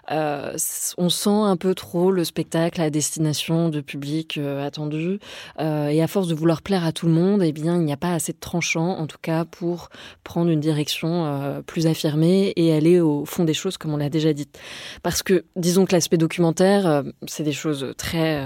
[0.09, 5.19] on sent un peu trop le spectacle la destination de public euh, attendu.
[5.59, 7.93] Euh, et à force de vouloir plaire à tout le monde, eh bien, il n'y
[7.93, 9.89] a pas assez de tranchant, en tout cas, pour
[10.23, 14.09] prendre une direction euh, plus affirmée et aller au fond des choses, comme on l'a
[14.09, 14.47] déjà dit.
[15.03, 18.43] Parce que, disons que l'aspect documentaire, c'est des choses très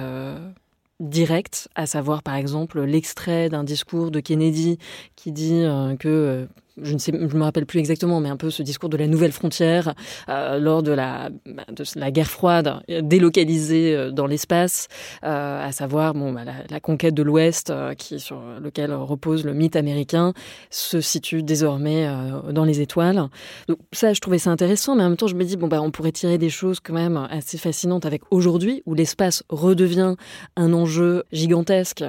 [0.99, 4.77] directes, à savoir par exemple l'extrait d'un discours de Kennedy
[5.15, 5.63] qui dit
[5.99, 6.47] que
[6.81, 9.07] je ne sais, je me rappelle plus exactement, mais un peu ce discours de la
[9.07, 9.93] nouvelle frontière
[10.29, 14.87] euh, lors de la, de la guerre froide, délocalisée euh, dans l'espace,
[15.23, 19.75] euh, à savoir bon, bah, la, conquête de l'Ouest, qui sur lequel repose le mythe
[19.75, 20.33] américain,
[20.69, 22.07] se situe désormais
[22.51, 23.29] dans les étoiles.
[23.67, 25.81] Donc ça, je trouvais ça intéressant, mais en même temps, je me dis bon bah
[25.81, 30.15] on pourrait tirer des choses quand même assez fascinantes avec aujourd'hui, où l'espace redevient
[30.57, 32.03] un enjeu gigantesque,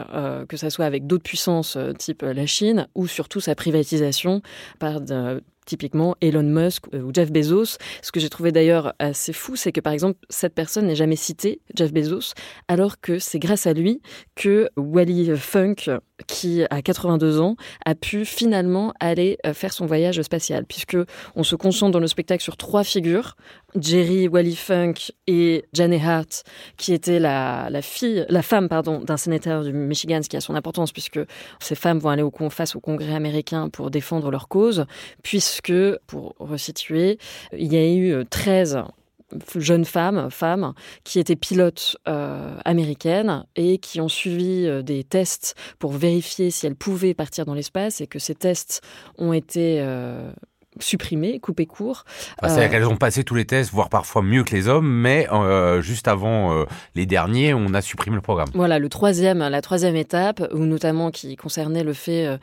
[0.48, 4.42] que ça soit avec d'autres puissances type la Chine, ou surtout sa privatisation
[4.78, 5.00] par
[5.66, 7.78] typiquement Elon Musk ou Jeff Bezos.
[8.02, 11.16] Ce que j'ai trouvé d'ailleurs assez fou, c'est que par exemple, cette personne n'est jamais
[11.16, 12.34] citée, Jeff Bezos,
[12.68, 14.02] alors que c'est grâce à lui
[14.34, 20.20] que Wally Funk, qui a 82 ans, a pu finalement aller euh, faire son voyage
[20.22, 20.96] spatial, puisque
[21.34, 23.36] on se concentre dans le spectacle sur trois figures,
[23.78, 24.94] Jerry Wally Funk
[25.26, 26.44] et Janet Hart,
[26.76, 30.54] qui était la, fille, la femme pardon, d'un sénateur du Michigan, ce qui a son
[30.54, 31.20] importance puisque
[31.60, 34.86] ces femmes vont aller au, face au Congrès américain pour défendre leur cause,
[35.22, 35.72] puisque,
[36.06, 37.18] pour resituer,
[37.56, 38.84] il y a eu 13
[39.56, 45.54] jeunes femmes, femmes qui étaient pilotes euh, américaines et qui ont suivi euh, des tests
[45.78, 48.80] pour vérifier si elles pouvaient partir dans l'espace et que ces tests
[49.18, 50.30] ont été euh,
[50.80, 52.04] supprimés, coupés court.
[52.42, 55.28] C'est-à-dire qu'elles ont passé tous les tests, voire parfois mieux que les hommes, mais
[55.82, 56.66] juste avant
[56.96, 58.48] les derniers, on a supprimé le programme.
[58.54, 62.40] Voilà, le troisième, la troisième étape, ou notamment qui concernait le fait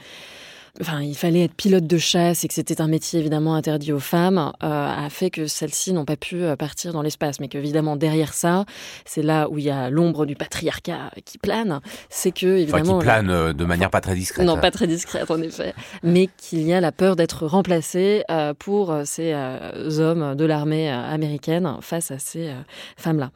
[0.79, 3.99] enfin, il fallait être pilote de chasse et que c'était un métier évidemment interdit aux
[3.99, 7.39] femmes, euh, a fait que celles-ci n'ont pas pu euh, partir dans l'espace.
[7.39, 8.65] Mais qu'évidemment, derrière ça,
[9.05, 11.81] c'est là où il y a l'ombre du patriarcat qui plane.
[12.09, 12.97] C'est que, évidemment.
[12.97, 14.45] Enfin, qui plane euh, de manière pas très discrète.
[14.45, 15.73] Non, pas très discrète, en effet.
[16.03, 18.23] Mais qu'il y a la peur d'être remplacé
[18.59, 22.51] pour ces hommes de l'armée américaine face à ces
[22.97, 23.31] femmes-là.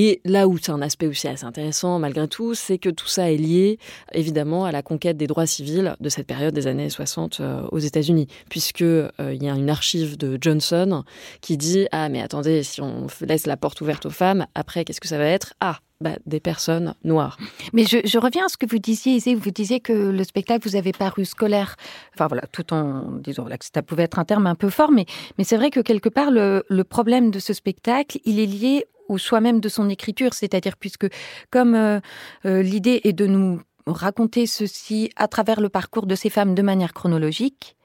[0.00, 3.32] Et là où c'est un aspect aussi assez intéressant, malgré tout, c'est que tout ça
[3.32, 3.80] est lié,
[4.12, 7.80] évidemment, à la conquête des droits civils de cette période des années 60 euh, aux
[7.80, 11.02] États-Unis, puisque euh, il y a une archive de Johnson
[11.40, 15.00] qui dit ah mais attendez, si on laisse la porte ouverte aux femmes, après qu'est-ce
[15.00, 15.54] que ça va être?
[15.58, 17.36] Ah bah, des personnes noires.
[17.72, 20.76] Mais je, reviens à ce que vous disiez, Isée, vous disiez que le spectacle vous
[20.76, 21.74] avait paru scolaire.
[22.14, 25.06] Enfin voilà, tout en disant que ça pouvait être un terme un peu fort, mais,
[25.38, 29.18] mais c'est vrai que quelque part, le, problème de ce spectacle, il est lié au
[29.18, 31.08] choix même de son écriture, c'est-à-dire puisque
[31.50, 31.98] comme euh,
[32.46, 36.62] euh, l'idée est de nous raconter ceci à travers le parcours de ces femmes de
[36.62, 37.76] manière chronologique,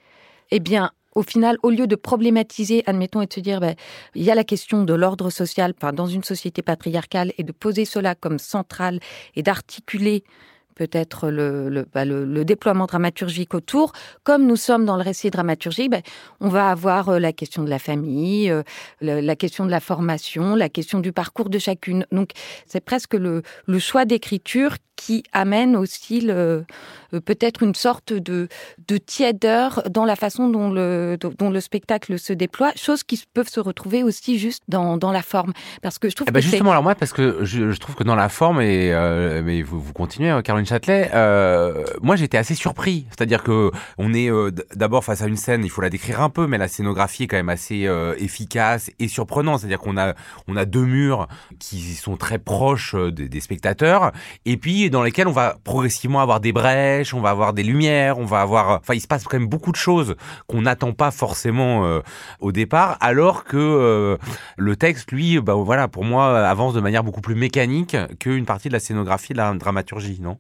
[0.52, 3.76] eh bien, au final, au lieu de problématiser, admettons, et de se dire, ben,
[4.16, 7.86] il y a la question de l'ordre social dans une société patriarcale et de poser
[7.86, 9.00] cela comme central
[9.36, 10.24] et d'articuler
[10.76, 13.94] peut-être le, bah, le, le, déploiement dramaturgique autour.
[14.24, 16.02] Comme nous sommes dans le récit dramaturgique, ben,
[16.40, 18.64] on va avoir euh, la question de la famille, euh,
[19.02, 22.06] la question de la formation, la question du parcours de chacune.
[22.12, 22.32] Donc
[22.66, 26.66] c'est presque le, le choix d'écriture qui amène aussi le,
[27.14, 28.48] euh, peut-être une sorte de,
[28.88, 33.50] de tièdeur dans la façon dont le, dont le spectacle se déploie, choses qui peuvent
[33.50, 35.52] se retrouver aussi juste dans, dans la forme.
[35.82, 38.04] Parce que je trouve eh ben justement, alors moi, parce que je, je, trouve que
[38.04, 42.38] dans la forme, et euh, mais vous, vous continuez, hein, Caroline Châtelet, euh, moi j'étais
[42.38, 43.06] assez surpris.
[43.10, 46.30] C'est-à-dire que on est euh, d'abord face à une scène, il faut la décrire un
[46.30, 49.60] peu, mais la scénographie est quand même assez efficace et surprenante.
[49.60, 50.14] C'est-à-dire qu'on a,
[50.48, 51.28] on a deux murs
[51.60, 54.14] qui sont très proches des, des spectateurs,
[54.46, 58.20] et puis dans lesquels on va progressivement avoir des brèches, on va avoir des lumières,
[58.20, 60.16] on va avoir, enfin, il se passe quand même beaucoup de choses
[60.48, 62.00] qu'on n'attend pas forcément euh,
[62.40, 64.18] au départ, alors que euh,
[64.56, 68.68] le texte, lui, bah, voilà, pour moi, avance de manière beaucoup plus mécanique qu'une partie
[68.70, 70.38] de la scénographie, de la dramaturgie, non?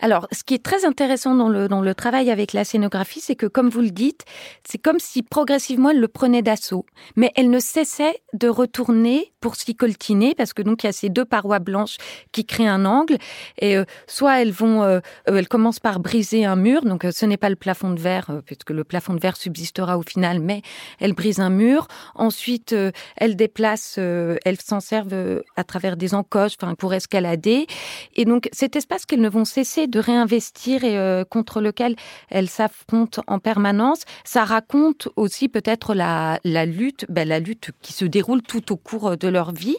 [0.00, 3.36] Alors, ce qui est très intéressant dans le, dans le travail avec la scénographie, c'est
[3.36, 4.24] que, comme vous le dites,
[4.64, 6.84] c'est comme si progressivement elle le prenait d'assaut,
[7.16, 10.92] mais elle ne cessait de retourner pour s'y coltiner, parce que donc il y a
[10.92, 11.96] ces deux parois blanches
[12.32, 13.18] qui créent un angle,
[13.58, 17.26] et euh, soit elles vont, euh, euh, elles commencent par briser un mur, donc ce
[17.26, 20.62] n'est pas le plafond de verre, puisque le plafond de verre subsistera au final, mais
[21.00, 21.88] elles brisent un mur.
[22.14, 22.74] Ensuite,
[23.16, 27.66] elles déplacent, elles s'en servent à travers des encoches, enfin pour escalader,
[28.14, 31.96] et donc cet espace qu'elles ne vont cesser de réinvestir et contre lequel
[32.30, 37.92] elles s'affrontent en permanence, ça raconte aussi peut-être la, la lutte, ben, la lutte qui
[37.92, 39.76] se déroule tout au cours de leur vie.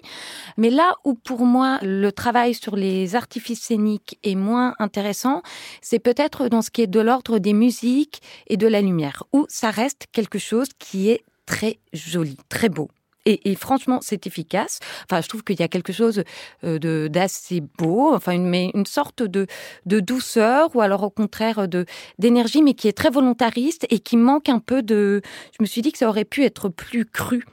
[0.57, 5.41] Mais là où pour moi le travail sur les artifices scéniques est moins intéressant,
[5.81, 9.45] c'est peut-être dans ce qui est de l'ordre des musiques et de la lumière, où
[9.47, 12.89] ça reste quelque chose qui est très joli, très beau.
[13.27, 14.77] Et, franchement, c'est efficace.
[15.09, 16.23] Enfin, je trouve qu'il y a quelque chose
[16.63, 19.47] euh, de d'assez beau, enfin, une, mais une sorte de,
[19.87, 21.85] de douceur, ou alors au contraire de
[22.19, 25.23] d'énergie, mais qui est très volontariste et qui manque un peu de.
[25.57, 27.43] Je me suis dit que ça aurait pu être plus cru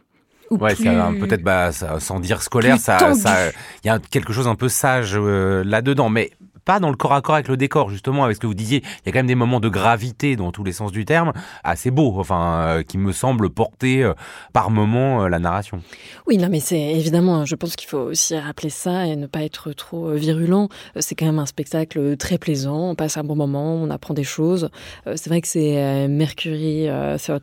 [0.60, 3.50] ouais, peut-être bah, sans dire scolaire, ça, ça,
[3.84, 6.30] il y a quelque chose un peu sage euh, là-dedans, mais
[6.64, 8.82] pas dans le corps à corps avec le décor, justement, avec ce que vous disiez.
[8.82, 11.32] Il y a quand même des moments de gravité dans tous les sens du terme,
[11.64, 14.14] assez beaux, enfin, euh, qui me semblent porter euh,
[14.52, 15.82] par moment la narration.
[16.26, 19.42] Oui, non, mais c'est évidemment, je pense qu'il faut aussi rappeler ça et ne pas
[19.42, 20.68] être trop virulent.
[20.98, 24.24] C'est quand même un spectacle très plaisant, on passe un bon moment, on apprend des
[24.24, 24.70] choses.
[25.06, 27.40] C'est vrai que c'est Mercury 13.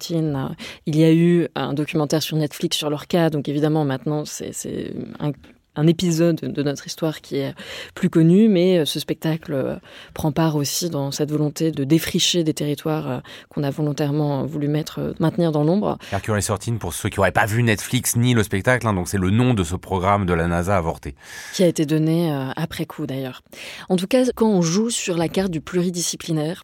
[0.86, 4.94] Il y a eu un documentaire sur Netflix sur leur cas, donc évidemment maintenant c'est
[5.20, 5.32] un,
[5.80, 7.56] un épisode de notre histoire qui est
[7.96, 9.76] plus connu, mais ce spectacle euh,
[10.14, 14.68] prend part aussi dans cette volonté de défricher des territoires euh, qu'on a volontairement voulu
[14.68, 15.98] mettre, euh, maintenir dans l'ombre.
[16.12, 19.18] Mercury sorti pour ceux qui n'auraient pas vu Netflix ni le spectacle, hein, donc c'est
[19.18, 21.16] le nom de ce programme de la NASA avorté.
[21.54, 23.42] Qui a été donné après coup d'ailleurs.
[23.88, 26.64] En tout cas, quand on joue sur la carte du pluridisciplinaire,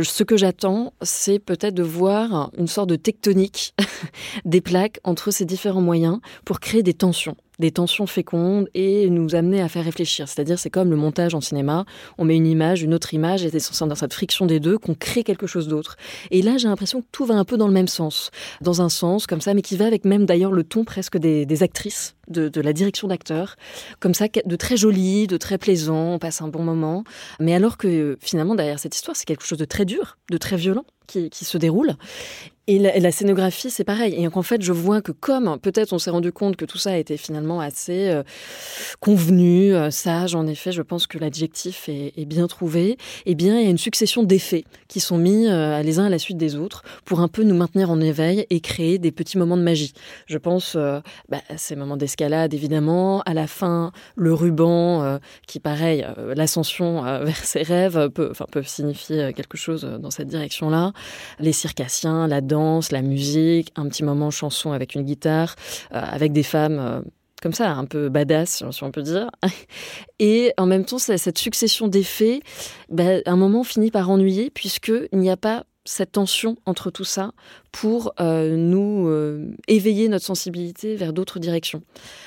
[0.00, 3.74] ce que j'attends, c'est peut-être de voir une sorte de tectonique
[4.44, 9.34] des plaques entre ces différents moyens pour créer des tensions des tensions fécondes et nous
[9.34, 10.28] amener à faire réfléchir.
[10.28, 11.84] C'est-à-dire, c'est comme le montage en cinéma.
[12.18, 14.94] On met une image, une autre image, et c'est dans cette friction des deux qu'on
[14.94, 15.96] crée quelque chose d'autre.
[16.30, 18.30] Et là, j'ai l'impression que tout va un peu dans le même sens.
[18.60, 21.62] Dans un sens, comme ça, mais qui va avec même d'ailleurs le ton presque des,
[21.62, 23.56] actrices, de, la direction d'acteurs.
[24.00, 27.04] Comme ça, de très joli, de très plaisant, on passe un bon moment.
[27.38, 30.56] Mais alors que finalement, derrière cette histoire, c'est quelque chose de très dur, de très
[30.56, 31.96] violent qui, qui se déroule.
[32.72, 34.14] Et la, scénographie, c'est pareil.
[34.16, 36.92] Et en fait, je vois que comme peut-être on s'est rendu compte que tout ça
[36.92, 38.22] a été finalement assez euh,
[39.00, 42.96] convenu, euh, sage, en effet, je pense que l'adjectif est, bien trouvé.
[43.26, 46.08] Eh bien, il y a une succession d'effets qui sont mis euh, les uns à
[46.08, 49.36] la suite des autres pour un peu nous maintenir en éveil et créer des petits
[49.36, 49.92] moments de magie.
[50.26, 53.22] Je pense bah, à ces moments d'escalade, évidemment.
[53.22, 56.06] À la fin, le ruban, qui, pareil,
[56.36, 60.92] l'ascension vers ses rêves peut, peut signifier quelque chose dans cette direction-là.
[61.40, 62.59] Les circassiens, la danse
[62.92, 65.56] la musique, un petit moment chanson avec une guitare,
[65.92, 67.00] euh, avec des femmes euh,
[67.42, 69.30] comme ça, un peu badass, si on peut dire.
[70.18, 72.40] Et en même temps, cette succession d'effets,
[72.90, 77.32] bah, un moment finit par ennuyer, puisqu'il n'y a pas cette tension entre tout ça
[77.72, 79.08] pour euh, nous
[79.68, 81.82] éveiller notre sensibilité vers d'autres directions.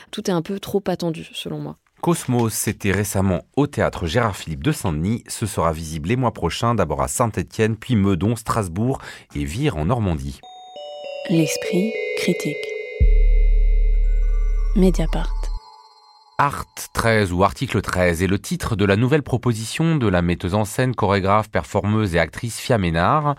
[0.10, 1.78] Tout est un peu trop attendu, selon moi.
[2.03, 5.23] Cosmos, c'était récemment au théâtre Gérard Philippe de Saint-Denis.
[5.29, 8.99] Ce sera visible les mois prochains, d'abord à Saint-Étienne, puis Meudon, Strasbourg
[9.35, 10.41] et Vire en Normandie.
[11.29, 12.57] L'esprit critique.
[14.75, 15.42] Mediapart.
[16.45, 20.56] Art 13 ou Article 13 est le titre de la nouvelle proposition de la metteuse
[20.56, 23.36] en scène, chorégraphe, performeuse et actrice Fia Ménard.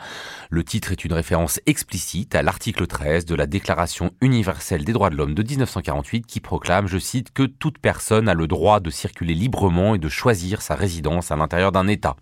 [0.49, 5.11] Le titre est une référence explicite à l'article 13 de la Déclaration universelle des droits
[5.11, 8.89] de l'homme de 1948 qui proclame, je cite, que toute personne a le droit de
[8.89, 12.17] circuler librement et de choisir sa résidence à l'intérieur d'un État.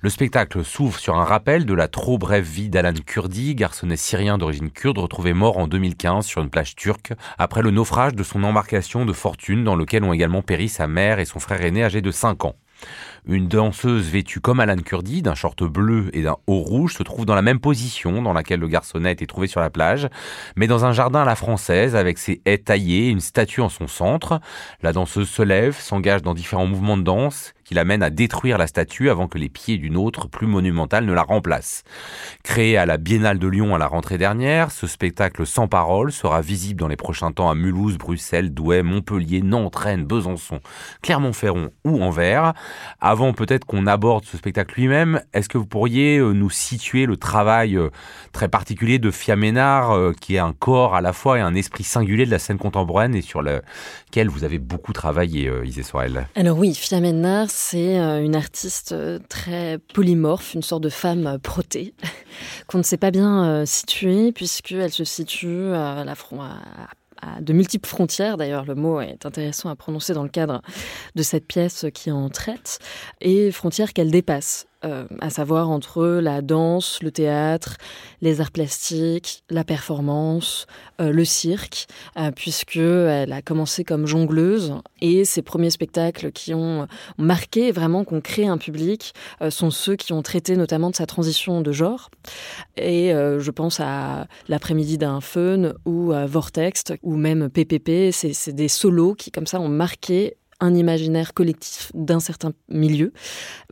[0.00, 4.38] Le spectacle s'ouvre sur un rappel de la trop brève vie d'Alan Kurdi, garçonnet syrien
[4.38, 8.44] d'origine kurde retrouvé mort en 2015 sur une plage turque après le naufrage de son
[8.44, 12.10] embarcation de fortune dans lequel également péri sa mère et son frère aîné âgé de
[12.10, 12.56] 5 ans.
[13.26, 17.26] Une danseuse vêtue comme Alan Kurdi, d'un short bleu et d'un haut rouge, se trouve
[17.26, 20.08] dans la même position dans laquelle le garçonnet a été trouvé sur la plage,
[20.54, 23.68] mais dans un jardin à la française avec ses haies taillées et une statue en
[23.68, 24.40] son centre.
[24.82, 28.66] La danseuse se lève, s'engage dans différents mouvements de danse qui l'amène à détruire la
[28.66, 31.82] statue avant que les pieds d'une autre, plus monumentale, ne la remplacent.
[32.44, 36.40] Créé à la Biennale de Lyon à la rentrée dernière, ce spectacle sans parole sera
[36.40, 40.60] visible dans les prochains temps à Mulhouse, Bruxelles, Douai, Montpellier, Nantes, Rennes, Besançon,
[41.02, 42.52] Clermont-Ferrand ou Anvers.
[43.00, 47.16] Avant peut-être qu'on aborde ce spectacle lui-même, est-ce que vous pourriez euh, nous situer le
[47.16, 47.90] travail euh,
[48.32, 51.84] très particulier de Fiaménard, euh, qui est un corps à la fois et un esprit
[51.84, 56.28] singulier de la scène contemporaine et sur lequel vous avez beaucoup travaillé, Isée Sorel?
[56.36, 61.38] Alors oui, Fiaménard, c'est euh, une artiste euh, très polymorphe, une sorte de femme euh,
[61.38, 61.94] protée,
[62.66, 66.04] qu'on ne sait pas bien situer, puisqu'elle se situe à,
[67.40, 68.36] de multiples frontières.
[68.36, 70.60] D'ailleurs, le mot est intéressant à prononcer dans le cadre
[71.14, 72.78] de cette pièce qui en traite,
[73.22, 74.66] et frontières qu'elle dépasse.
[74.84, 77.76] Euh, à savoir entre la danse, le théâtre,
[78.20, 80.66] les arts plastiques, la performance,
[81.00, 81.86] euh, le cirque,
[82.18, 86.86] euh, puisque elle a commencé comme jongleuse et ses premiers spectacles qui ont
[87.16, 89.14] marqué vraiment qu'on crée un public
[89.50, 92.10] sont ceux qui ont traité notamment de sa transition de genre.
[92.76, 98.68] Et je pense à l'après-midi d'un fun ou à Vortex ou même PPP, c'est des
[98.68, 103.12] solos qui comme ça ont marqué un imaginaire collectif d'un certain milieu.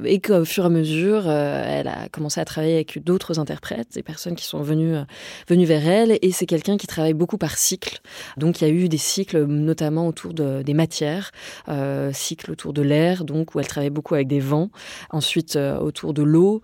[0.05, 3.95] Et qu'au fur et à mesure, euh, elle a commencé à travailler avec d'autres interprètes,
[3.95, 5.05] des personnes qui sont venues, euh,
[5.49, 6.19] venues vers elle.
[6.21, 8.01] Et c'est quelqu'un qui travaille beaucoup par cycle.
[8.37, 11.31] Donc il y a eu des cycles notamment autour de, des matières,
[11.69, 14.71] euh, cycles autour de l'air, donc où elle travaille beaucoup avec des vents,
[15.11, 16.61] ensuite euh, autour de l'eau.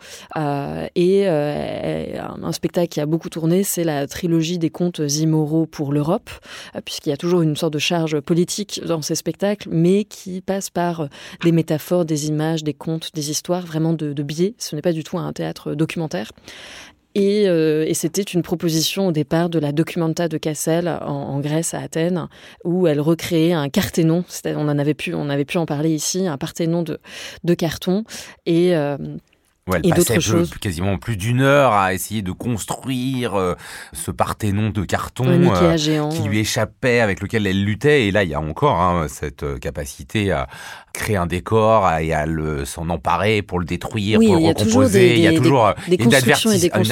[0.94, 6.30] Et un spectacle qui a beaucoup tourné, c'est la trilogie des contes immoraux pour l'Europe,
[6.84, 10.68] puisqu'il y a toujours une sorte de charge politique dans ces spectacles, mais qui passe
[10.68, 11.06] par euh,
[11.42, 14.54] des métaphores, des images, des contes, des histoires, vraiment de, biais.
[14.58, 16.32] Ce n'est pas du tout un théâtre documentaire.
[17.18, 21.80] Euh, et, c'était une proposition au départ de la Documenta de Cassel en, Grèce, à
[21.80, 22.28] Athènes,
[22.64, 24.24] où elle recréait un carténon.
[24.44, 28.04] On en avait pu, on avait pu en parler ici, un parthénon de, carton.
[28.46, 28.96] Et euh,
[29.74, 30.50] elle et passait choses.
[30.60, 33.54] quasiment plus d'une heure à essayer de construire euh,
[33.92, 38.06] ce Parthénon de carton euh, qui lui échappait, avec lequel elle luttait.
[38.06, 40.48] Et là, il y a encore hein, cette euh, capacité à
[40.92, 42.26] créer un décor et à
[42.64, 45.16] s'en emparer pour le détruire, pour le recomposer.
[45.16, 46.12] il y a toujours des, une,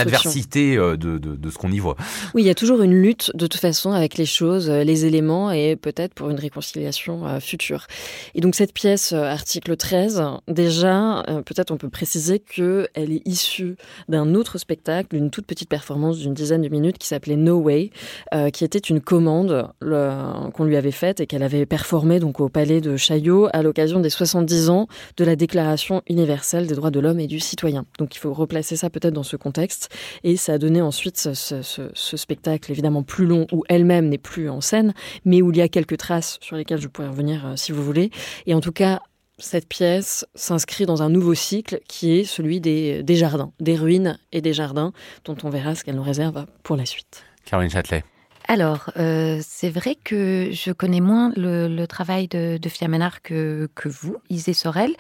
[0.01, 1.97] adversité de, de, de, ce qu'on y voit.
[2.35, 5.51] Oui, il y a toujours une lutte de toute façon avec les choses, les éléments
[5.51, 7.89] et peut-être pour une réconciliation future.
[8.37, 13.77] Et donc cette pièce, article 13, déjà, peut-être on peut préciser que elle est issue
[14.09, 17.91] d'un autre spectacle, d'une toute petite performance d'une dizaine de minutes qui s'appelait No Way,
[18.35, 22.49] euh, qui était une commande qu'on lui avait faite et qu'elle avait performée donc au
[22.49, 27.01] palais de Chaillot à l'occasion des 70 ans de la Déclaration universelle des droits de
[27.01, 27.85] l'homme et du citoyen.
[27.99, 29.89] Donc il faut replacer ça peut-être dans ce contexte
[30.25, 34.61] et ça a donné ensuite ce, spectacle évidemment plus long où elle-même n'est plus en
[34.61, 34.93] scène,
[35.25, 37.83] mais où il y a quelques traces sur lesquelles je pourrais revenir euh, si vous
[37.83, 38.11] voulez.
[38.47, 39.01] Et en tout cas,
[39.39, 44.41] cette pièce s'inscrit dans un nouveau cycle qui est celui des, jardins, des ruines et
[44.41, 44.93] des jardins,
[45.25, 47.25] dont on verra ce qu'elle nous réserve pour la suite.
[47.45, 48.05] Caroline Châtelet.
[48.51, 53.89] Alors, euh, c'est vrai que je connais moins le, travail de, de Fiamenard que, que
[53.89, 54.95] vous, Isée Sorel.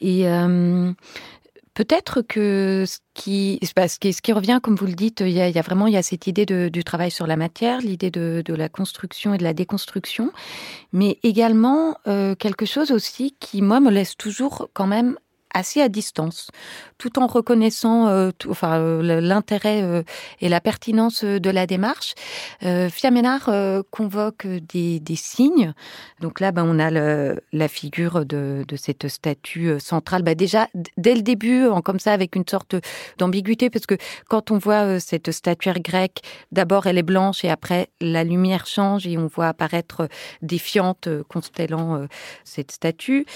[0.00, 0.92] Et euh,
[1.78, 5.86] Peut-être que ce qui, ce qui, revient, comme vous le dites, il y a, vraiment
[5.86, 9.38] il y a cette idée du travail sur la matière, l'idée de, la construction et
[9.38, 10.32] de la déconstruction,
[10.92, 15.18] mais également euh, quelque chose aussi qui, moi, me laisse toujours quand même
[15.58, 16.50] assez à distance,
[16.98, 20.02] tout en reconnaissant euh, enfin, euh, l'intérêt euh,
[20.40, 22.14] et la pertinence de la démarche.
[22.60, 23.50] Fiaménard
[23.90, 25.72] convoque des, signes.
[26.20, 30.22] Donc là, ben, on a la figure de, de, cette statue centrale.
[30.22, 32.76] Ben, déjà, dès le début, en, comme ça, avec une sorte
[33.18, 33.96] d'ambiguïté, parce que
[34.28, 36.20] quand on voit cette statuaire grecque,
[36.52, 40.08] d'abord elle est blanche et après la lumière change et on voit apparaître
[40.42, 42.06] défiante, constellant
[42.44, 43.26] cette statue.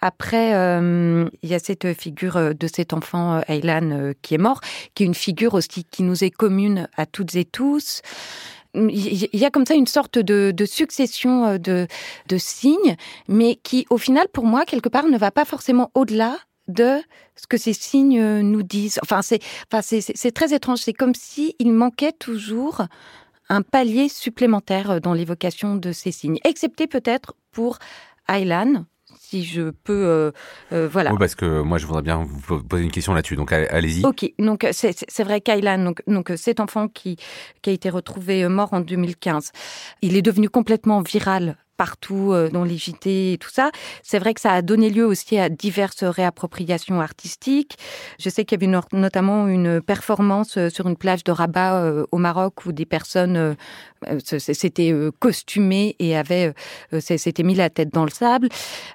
[0.00, 4.60] Après, il y a cette figure de cet enfant Aylan qui est mort,
[4.94, 8.02] qui est une figure aussi qui nous est commune à toutes et tous
[8.74, 11.86] il y a comme ça une sorte de, succession de,
[12.36, 12.96] signes,
[13.28, 16.36] mais qui, au final, pour moi, quelque part, ne va pas forcément au-delà
[16.66, 17.00] de
[17.36, 18.98] ce que ces signes nous disent.
[19.02, 19.40] Enfin, c'est
[19.70, 20.80] enfin, c'est très étrange.
[20.80, 22.86] C'est comme si il manquait toujours
[23.48, 27.78] un palier supplémentaire dans l'évocation de ces signes, excepté peut-être pour
[28.28, 28.86] Aylan,
[29.34, 30.30] si je peux, euh,
[30.72, 31.10] euh, voilà.
[31.10, 33.34] Oui, parce que moi, je voudrais bien vous poser une question là-dessus.
[33.34, 34.04] Donc, allez-y.
[34.04, 34.30] Ok.
[34.38, 37.16] Donc, c'est vrai qu'Aylan, donc, donc cet enfant qui,
[37.62, 39.50] qui a été retrouvé mort en 2015,
[40.02, 42.74] il est devenu complètement viral partout euh, dans les
[43.06, 43.70] et tout ça.
[44.02, 47.78] C'est vrai que ça a donné lieu aussi à diverses réappropriations artistiques.
[48.18, 52.04] Je sais qu'il y avait notamment une performance euh, sur une plage de Rabat euh,
[52.12, 53.56] au Maroc où des personnes
[54.18, 56.52] s'étaient costumées et avaient
[57.00, 58.48] s'étaient mis la tête dans le sable.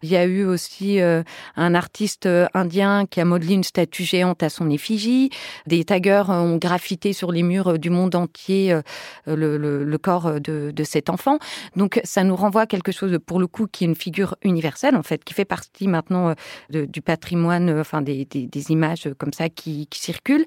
[0.03, 4.49] Il y a eu aussi un artiste indien qui a modelé une statue géante à
[4.49, 5.31] son effigie.
[5.65, 8.79] Des taggers ont graffité sur les murs du monde entier
[9.25, 11.39] le, corps de cet enfant.
[11.75, 15.03] Donc ça nous renvoie quelque chose, pour le coup, qui est une figure universelle, en
[15.03, 16.33] fait, qui fait partie maintenant
[16.73, 18.27] euh, du patrimoine, euh, enfin, des,
[18.69, 20.45] images comme ça qui circulent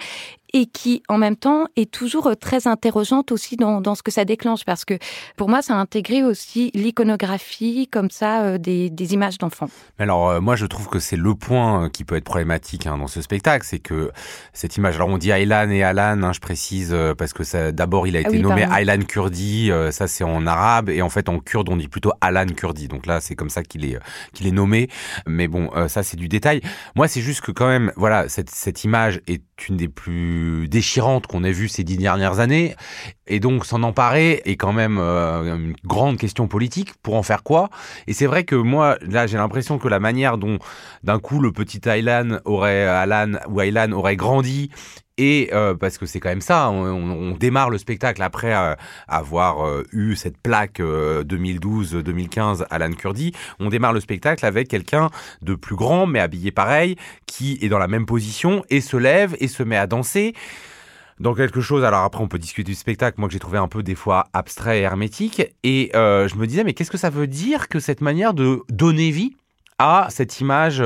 [0.53, 4.11] et qui, en même temps, est toujours euh, très interrogeante aussi dans, dans ce que
[4.11, 4.95] ça déclenche, parce que
[5.37, 9.69] pour moi, ça a intégré aussi l'iconographie, comme ça, des, des images d'enfants.
[9.99, 13.23] Alors, moi, je trouve que c'est le point qui peut être problématique hein, dans ce
[13.23, 14.11] spectacle, c'est que
[14.53, 18.17] cette image, alors on dit Aylan et Alan, hein, je précise, parce que d'abord, il
[18.17, 21.69] a ah été nommé Aylan Kurdi, ça c'est en arabe, et en fait, en kurde,
[21.69, 22.89] on dit plutôt Alan Kurdi.
[22.89, 23.99] Donc là, c'est comme ça qu'il est,
[24.33, 24.89] qu'il est nommé.
[25.27, 26.61] Mais bon, euh, ça, c'est du détail.
[26.97, 31.27] Moi, c'est juste que quand même, voilà, cette, cette image est une des plus déchirantes
[31.27, 32.75] qu'on ait vues ces dix dernières années.
[33.27, 36.95] Et donc, s'en emparer est quand même euh, une grande question politique.
[37.03, 37.71] Pour en faire quoi?
[38.07, 40.59] Et c'est vrai que moi, là, j'ai l'impression que la manière dont,
[41.03, 44.71] d'un coup, le petit Aylan aurait, Alan ou Aylan aurait grandi
[45.23, 48.75] et euh, parce que c'est quand même ça, on, démarre le spectacle après euh,
[49.07, 55.11] avoir euh, eu cette plaque 2012-2015 Alan Kurdi, on démarre le spectacle avec quelqu'un
[55.41, 56.97] de plus grand mais habillé pareil,
[57.27, 60.35] qui est dans la même position et se lève et se met à danser
[61.21, 61.85] dans quelque chose.
[61.85, 64.27] Alors après, on peut discuter du spectacle, moi que j'ai trouvé un peu des fois
[64.33, 65.43] abstrait et hermétique.
[65.63, 69.13] Et je me disais, mais qu'est-ce que ça veut dire que cette manière de donner
[69.13, 69.37] vie
[69.79, 70.83] à cette image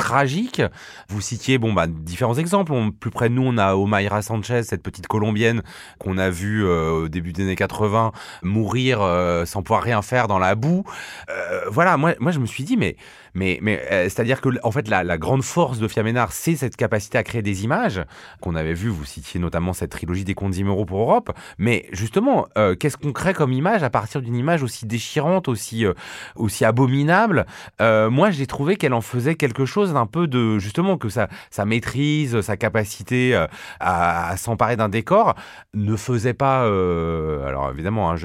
[0.00, 0.62] tragique.
[1.08, 2.72] Vous citiez bon bah différents exemples.
[2.98, 5.62] plus près de nous, on a Omaira Sanchez, cette petite colombienne
[5.98, 10.26] qu'on a vue euh, au début des années 80 mourir euh, sans pouvoir rien faire
[10.26, 10.84] dans la boue.
[11.28, 12.96] Euh, voilà, moi moi je me suis dit mais
[13.34, 17.22] mais, euh, c'est-à-dire que en fait, la, grande force de Fiaménard, c'est cette capacité à
[17.22, 18.02] créer des images
[18.40, 18.88] qu'on avait vu.
[18.88, 21.32] Vous citiez notamment cette trilogie des comptes d'Imero pour Europe.
[21.58, 25.84] Mais justement, euh, qu'est-ce qu'on crée comme image à partir d'une image aussi déchirante, aussi
[25.84, 25.92] euh,
[26.36, 27.46] aussi abominable?
[27.80, 31.28] Moi, j'ai trouvé qu'elle en faisait quelque chose d'un peu de justement que sa,
[31.64, 33.46] maîtrise, sa capacité
[33.78, 35.34] à, s'emparer d'un décor
[35.74, 36.62] ne faisait pas.
[36.62, 38.16] alors évidemment, hein,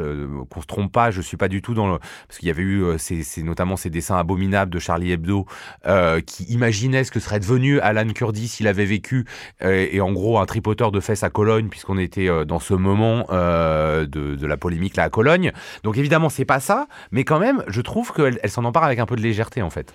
[0.49, 2.63] qu'on se trompe pas, je suis pas du tout dans le parce qu'il y avait
[2.63, 5.45] eu c'est notamment ces dessins abominables de Charles Charlie Hebdo,
[5.87, 9.25] euh, qui imaginait ce que serait devenu Alan Kurdi s'il avait vécu,
[9.61, 12.73] euh, et en gros un tripoteur de fesses à Cologne, puisqu'on était euh, dans ce
[12.73, 15.51] moment de, la polémique là à Cologne.
[15.83, 18.99] Donc évidemment, c'est pas ça, mais quand même, je trouve qu'elle elle, s'en empare avec
[18.99, 19.93] un peu de légèreté en fait.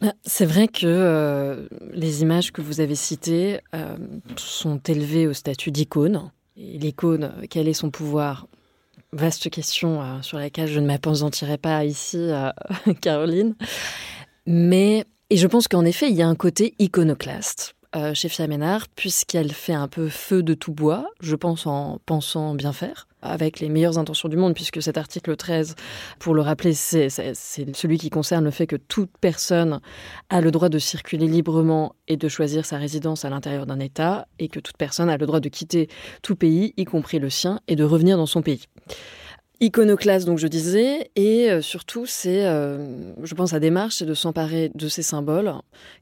[0.00, 3.60] Bah, c'est vrai que les images que vous avez citées
[4.36, 6.32] sont élevées au statut d'icône.
[6.56, 8.48] L'icône, quel est son pouvoir?
[9.12, 12.30] Vaste question sur laquelle je ne m'appesantirai pas ici,
[13.00, 13.54] Caroline.
[14.46, 17.74] Mais, et je pense qu'en effet, il y a un côté iconoclaste.
[17.96, 22.54] Euh, chez Fiaménard, puisqu'elle fait un peu feu de tout bois, je pense en pensant
[22.54, 25.74] bien faire, avec les meilleures intentions du monde, puisque cet article 13,
[26.20, 29.80] pour le rappeler, c'est celui qui concerne le fait que toute personne
[30.28, 34.28] a le droit de circuler librement et de choisir sa résidence à l'intérieur d'un État,
[34.38, 35.88] et que toute personne a le droit de quitter
[36.22, 38.66] tout pays, y compris le sien, et de revenir dans son pays.
[39.60, 44.14] Iconoclaste, donc je disais, et euh, surtout, c'est, euh, je pense, la démarche, c'est de
[44.14, 45.52] s'emparer de ces symboles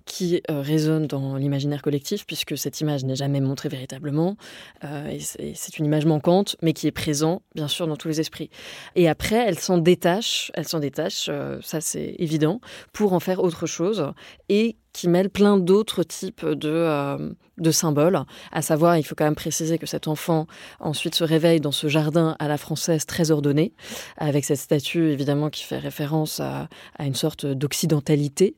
[0.05, 4.37] qui euh, résonnent dans l'imaginaire collectif, puisque cette image n'est jamais montrée véritablement,
[4.83, 8.49] et c'est une image manquante, mais qui est présente, bien sûr, dans tous les esprits.
[8.95, 11.31] Et après, elle s'en détache, elle s'en détache,
[11.63, 12.61] ça c'est évident,
[12.93, 14.13] pour en faire autre chose,
[14.49, 18.21] et qui mêle plein d'autres types de, euh, de symboles.
[18.51, 20.49] À savoir, il faut quand même préciser que cet enfant
[20.81, 23.73] ensuite se réveille dans ce jardin à la française très ordonné,
[24.17, 26.69] avec cette statue évidemment qui fait référence à,
[26.99, 28.57] une sorte d'occidentalité,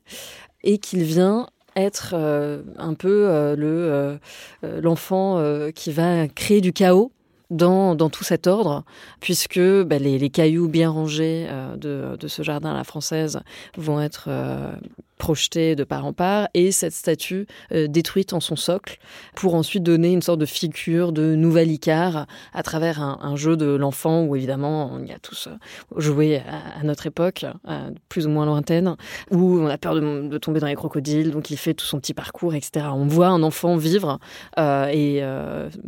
[0.62, 4.18] et qu'il vient être euh, un peu euh, le
[4.80, 5.43] l'enfant
[5.74, 7.12] qui va créer du chaos
[7.51, 8.84] dans, dans, tout cet ordre,
[9.20, 13.41] puisque bah, les, les, cailloux bien rangés de, de, ce jardin à la française
[13.76, 14.30] vont être
[15.21, 18.99] projetée de part en part et cette statue euh, détruite en son socle
[19.37, 23.66] pour ensuite donner une sorte de figure de nouvel Icare à travers un, jeu de
[23.66, 27.45] l'enfant où évidemment on y a tous euh, joué à, notre époque,
[28.09, 28.97] plus ou moins lointaine,
[29.31, 32.14] où on a peur de, tomber dans les crocodiles, donc il fait tout son petit
[32.14, 32.87] parcours, etc.
[32.93, 34.18] On voit un enfant vivre
[34.59, 35.23] euh, et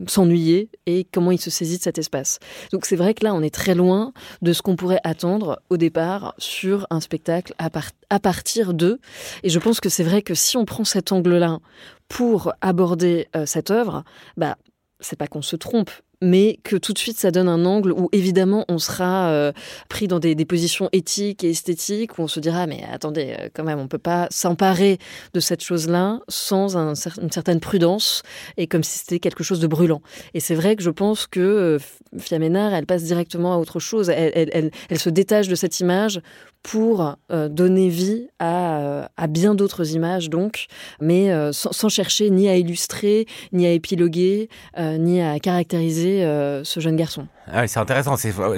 [0.06, 2.38] s'ennuyer et comment il se saisit de cet espace.
[2.72, 4.12] Donc c'est vrai que là on est très loin
[4.42, 7.70] de ce qu'on pourrait attendre au départ sur un spectacle à,
[8.12, 9.00] à partir de
[9.42, 11.60] et je pense que c'est vrai que si on prend cet angle-là
[12.08, 14.04] pour aborder euh, cette œuvre,
[14.36, 14.58] bah,
[15.00, 15.90] c'est pas qu'on se trompe,
[16.22, 19.52] mais que tout de suite ça donne un angle où évidemment on sera euh,
[19.88, 23.64] pris dans des, positions éthiques et esthétiques où on se dira mais attendez euh, quand
[23.64, 24.98] même on peut pas s'emparer
[25.34, 28.22] de cette chose-là sans une certaine prudence
[28.56, 30.00] et comme si c'était quelque chose de brûlant.
[30.34, 31.78] Et c'est vrai que je pense que euh,
[32.18, 34.08] Fiaménard elle passe directement à autre chose.
[34.10, 36.20] Elle, se détache de cette image
[36.62, 40.66] pour donner vie à, bien d'autres images donc,
[41.00, 44.48] mais sans, chercher ni à illustrer, ni à épiloguer,
[44.78, 47.26] ni à caractériser euh, ce jeune garçon.
[47.50, 48.14] Ah c'est intéressant.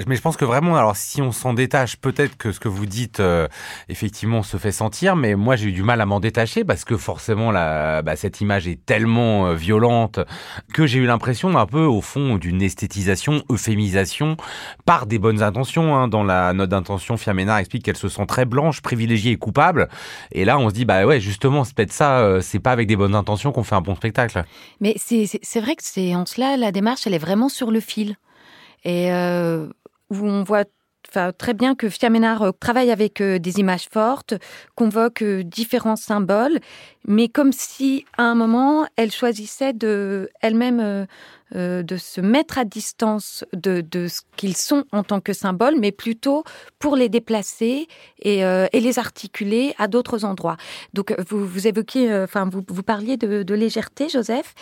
[0.07, 2.85] Mais je pense que vraiment, alors si on s'en détache, peut-être que ce que vous
[2.85, 3.47] dites, euh,
[3.89, 5.15] effectivement, se fait sentir.
[5.15, 8.67] Mais moi, j'ai eu du mal à m'en détacher parce que forcément, bah, cette image
[8.67, 10.19] est tellement euh, violente
[10.73, 14.37] que j'ai eu l'impression un peu, au fond, d'une esthétisation, euphémisation
[14.85, 15.95] par des bonnes intentions.
[15.95, 16.07] Hein.
[16.07, 19.89] Dans la note d'intention, Fiamena explique qu'elle se sent très blanche, privilégiée et coupable.
[20.31, 22.39] Et là, on se dit, bah ouais, justement, c'est peut-être ça.
[22.41, 24.43] c'est pas avec des bonnes intentions qu'on fait un bon spectacle.
[24.79, 28.15] Mais c'est vrai que c'est en cela la démarche, elle est vraiment sur le fil.
[28.85, 29.67] Et euh,
[30.11, 30.65] où on voit
[31.37, 34.33] très bien que Fiamenard euh, travaille avec euh, des images fortes,
[34.75, 36.59] convoque différents symboles,
[37.07, 41.07] mais comme si à un moment elle choisissait de elle-même
[41.55, 45.93] euh, de se mettre à distance de, ce qu'ils sont en tant que symboles, mais
[45.93, 46.43] plutôt
[46.79, 47.87] pour les déplacer
[48.21, 50.57] et, euh, les articuler à d'autres endroits.
[50.93, 54.53] Donc, vous, vous évoquiez, euh, enfin, vous, vous parliez de, légèreté, Joseph,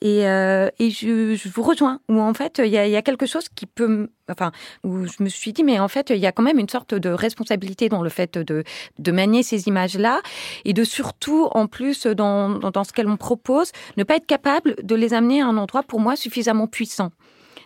[0.00, 4.50] et, je, vous rejoins, où en fait, il y a, quelque chose qui peut, enfin,
[4.82, 6.94] où je me suis dit, mais en fait, il y a quand même une sorte
[6.94, 8.64] de responsabilité dans le fait de,
[8.98, 10.20] de manier ces images-là,
[10.64, 14.74] et de surtout, en plus, dans, dans ce qu'elles me proposent, ne pas être capable
[14.82, 17.10] de les amener à un endroit pour moi suffisamment puissant.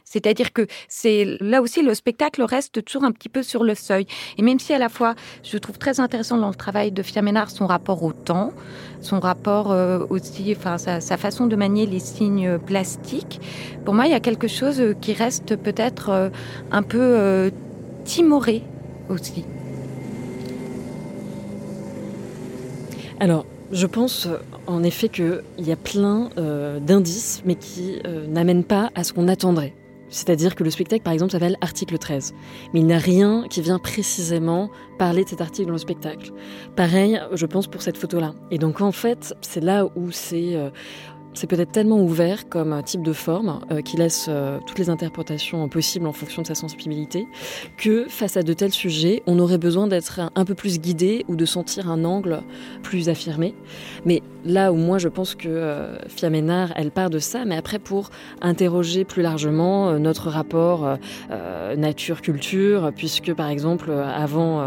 [0.05, 4.07] C'est-à-dire que c'est là aussi le spectacle reste toujours un petit peu sur le seuil.
[4.37, 7.51] Et même si à la fois je trouve très intéressant dans le travail de Fiamenard
[7.51, 8.53] son rapport au temps,
[9.01, 13.41] son rapport euh, aussi, enfin sa, façon de manier les signes plastiques,
[13.85, 16.29] pour moi il y a quelque chose qui reste peut-être euh,
[16.71, 17.51] un peu euh,
[18.05, 18.63] timoré
[19.09, 19.45] aussi.
[23.21, 24.29] Alors, je pense
[24.67, 29.13] en effet qu'il y a plein euh, d'indices, mais qui euh, n'amènent pas à ce
[29.13, 29.75] qu'on attendrait.
[30.09, 32.35] C'est-à-dire que le spectacle, par exemple, s'appelle Article 13.
[32.73, 36.33] Mais il n'y a rien qui vient précisément parler de cet article dans le spectacle.
[36.77, 38.35] Pareil, je pense, pour cette photo-là.
[38.53, 40.55] Et donc, en fait, c'est là où c'est...
[40.55, 40.71] Euh,
[41.35, 45.69] c'est peut-être tellement ouvert comme type de forme euh, qui laisse euh, toutes les interprétations
[45.69, 47.27] possibles en fonction de sa sensibilité
[47.77, 51.37] que face à de tels sujets, on aurait besoin d'être un, peu plus guidé ou
[51.37, 52.43] de sentir un angle
[52.83, 53.55] plus affirmé.
[54.05, 57.79] Mais là où moi je pense que euh, Fiaménard, elle part de ça, mais après
[57.79, 58.11] pour
[58.41, 60.99] interroger plus largement notre rapport
[61.77, 64.63] nature-culture, puisque par exemple avant,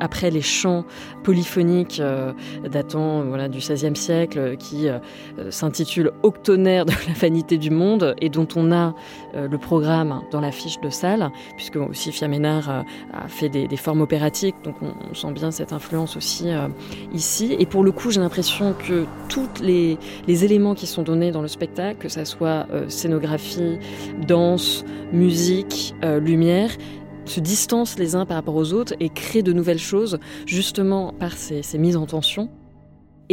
[0.00, 0.84] après les chants
[1.22, 2.00] polyphoniques
[2.70, 4.88] datant voilà, du XVIe siècle qui
[5.41, 8.94] euh, s'intitule Octonnaire de la vanité du monde et dont on a
[9.34, 12.82] euh, le programme dans la fiche de salle, puisque aussi Fiaménard euh,
[13.12, 16.48] a fait des, formes opératiques, donc on, sent bien cette influence aussi
[17.12, 17.56] ici.
[17.58, 21.48] Et pour le coup, j'ai l'impression que tous les, éléments qui sont donnés dans le
[21.48, 23.78] spectacle, que ça soit scénographie,
[24.26, 26.70] danse, musique, lumière,
[27.24, 31.32] se distancent les uns par rapport aux autres et créent de nouvelles choses justement par
[31.32, 32.48] ces mises en tension.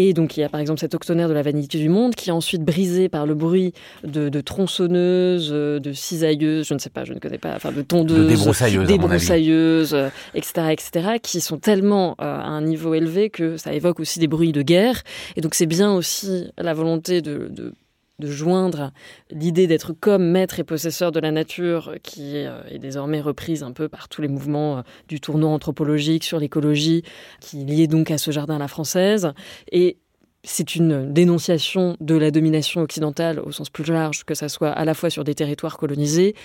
[0.01, 2.29] Et donc il y a par exemple cet octonnaire de la vanité du monde qui
[2.29, 3.73] est ensuite brisé par le bruit
[4.05, 7.81] de, de tronçonneuses, de cisailleuses, je ne sais pas, je ne connais pas, enfin de
[7.81, 9.97] tondeuses, de débroussailleuses, débroussailleuses
[10.33, 14.53] etc., etc., qui sont tellement à un niveau élevé que ça évoque aussi des bruits
[14.53, 15.03] de guerre.
[15.35, 17.73] Et donc c'est bien aussi la volonté de, de
[18.19, 18.91] de joindre
[19.31, 23.71] l'idée d'être comme maître et possesseur de la nature, qui euh, est désormais reprise un
[23.71, 27.03] peu par tous les mouvements euh, du tournoi anthropologique sur l'écologie,
[27.39, 29.33] qui est lié donc à ce jardin à la française.
[29.71, 29.97] Et
[30.43, 34.85] c'est une dénonciation de la domination occidentale au sens plus large, que ça soit à
[34.85, 36.35] la fois sur des territoires colonisés,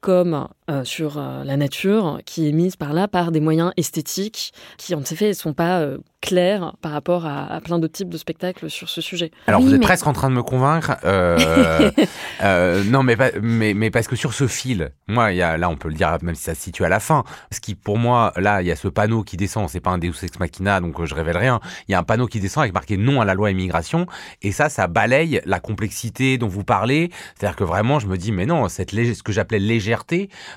[0.00, 4.94] comme euh, sur la nature, qui est mise par là par des moyens esthétiques qui,
[4.94, 8.88] en effet, ne sont pas clair par rapport à, plein d'autres types de spectacles sur
[8.88, 9.30] ce sujet.
[9.46, 10.96] Alors vous êtes presque en train de me convaincre.
[11.04, 11.90] Euh,
[12.42, 15.68] euh, non, mais, mais, mais parce que sur ce fil, moi, il y a, là,
[15.70, 17.98] on peut le dire, même si ça se situe à la fin, ce qui pour
[17.98, 19.68] moi, là, il y a ce panneau qui descend.
[19.68, 21.60] C'est pas un Deus ex machina, donc euh, je révèle rien.
[21.88, 24.06] Il y a un panneau qui descend avec marqué non à la loi immigration,
[24.42, 27.10] et ça, ça balaye la complexité dont vous parlez.
[27.34, 29.60] C'est-à-dire que vraiment, je me dis, mais non, cette ce que j'appelais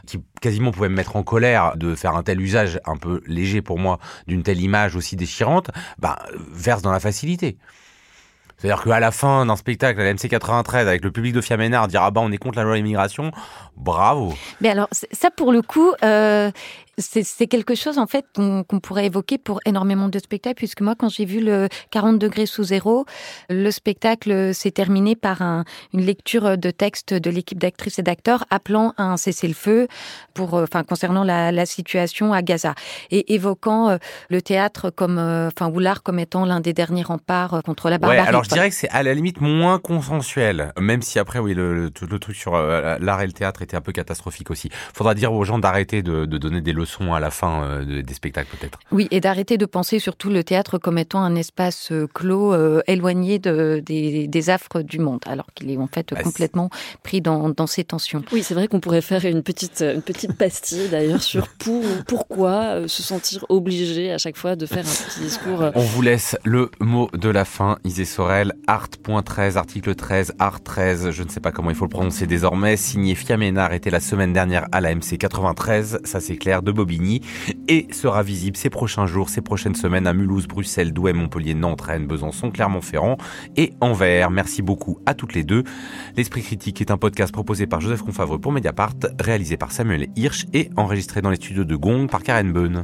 [0.06, 3.62] qui quasiment pouvait me mettre en colère de faire un tel usage un peu léger
[3.62, 6.20] pour moi d'une telle image aussi déchirante bah,
[6.52, 7.58] verse dans la facilité.
[8.58, 11.90] C'est-à-dire qu'à la fin d'un spectacle à la MC 93 avec le public de Fiaménard
[11.90, 13.32] dire ah bah on est contre la loi immigration,
[13.76, 14.34] bravo.
[14.62, 16.50] Mais alors ça pour le coup, euh,
[16.98, 21.10] c'est quelque chose en fait qu'on pourrait évoquer pour énormément de spectacles, puisque moi quand
[21.10, 23.06] j'ai vu le 40 degrés sous zéro,
[23.50, 28.46] le spectacle s'est terminé par un, une lecture de texte de l'équipe d'actrices et d'acteurs
[28.52, 29.88] appelant à un cessez-le-feu
[30.36, 32.76] pour, euh, enfin concernant la, la, situation à Gaza
[33.10, 33.98] et évoquant euh,
[34.30, 37.98] le théâtre comme, euh, enfin ou l'art comme étant l'un des derniers remparts contre la
[37.98, 38.22] barbarie.
[38.22, 41.54] Ouais, alors je dirais que c'est à la limite moins consensuel, même si après oui
[41.56, 44.70] le, le, truc sur l'art et le théâtre était un peu catastrophique aussi.
[44.94, 46.83] Faudra dire aux gens d'arrêter de, de donner des leçons
[47.14, 48.80] à la fin euh, des spectacles peut-être.
[48.92, 52.82] Oui, et d'arrêter de penser surtout le théâtre comme étant un espace euh, clos, euh,
[52.88, 56.70] éloigné de, des, des, affres du monde, alors qu'il est en fait bah, complètement
[57.04, 58.24] pris dans, dans ces tensions.
[58.32, 62.88] Oui, c'est vrai qu'on pourrait faire une petite, une petite pastille d'ailleurs sur pour, pourquoi
[62.88, 65.72] se sentir obligé à chaque fois de faire un petit discours.
[65.76, 71.12] On vous laisse le mot de la fin, Isée Sorel, art.13, article 13, art 13,
[71.12, 74.34] je ne sais pas comment il faut le prononcer désormais, signé Fiaménard était la semaine
[74.34, 77.22] dernière à la MC 93, ça c'est clair, de Bobigny,
[77.68, 81.82] et sera visible ces prochains jours, ces prochaines semaines à Mulhouse, Bruxelles, Douai, Montpellier, Nantes,
[81.82, 83.18] Rennes, Besançon, Clermont-Ferrand
[83.56, 84.32] et Anvers.
[84.32, 85.64] Merci beaucoup à toutes les deux.
[86.16, 90.46] L'Esprit Critique est un podcast proposé par Joseph Confavreux pour Mediapart, réalisé par Samuel Hirsch
[90.54, 92.82] et enregistré dans les studios de Gong par Karen Beun.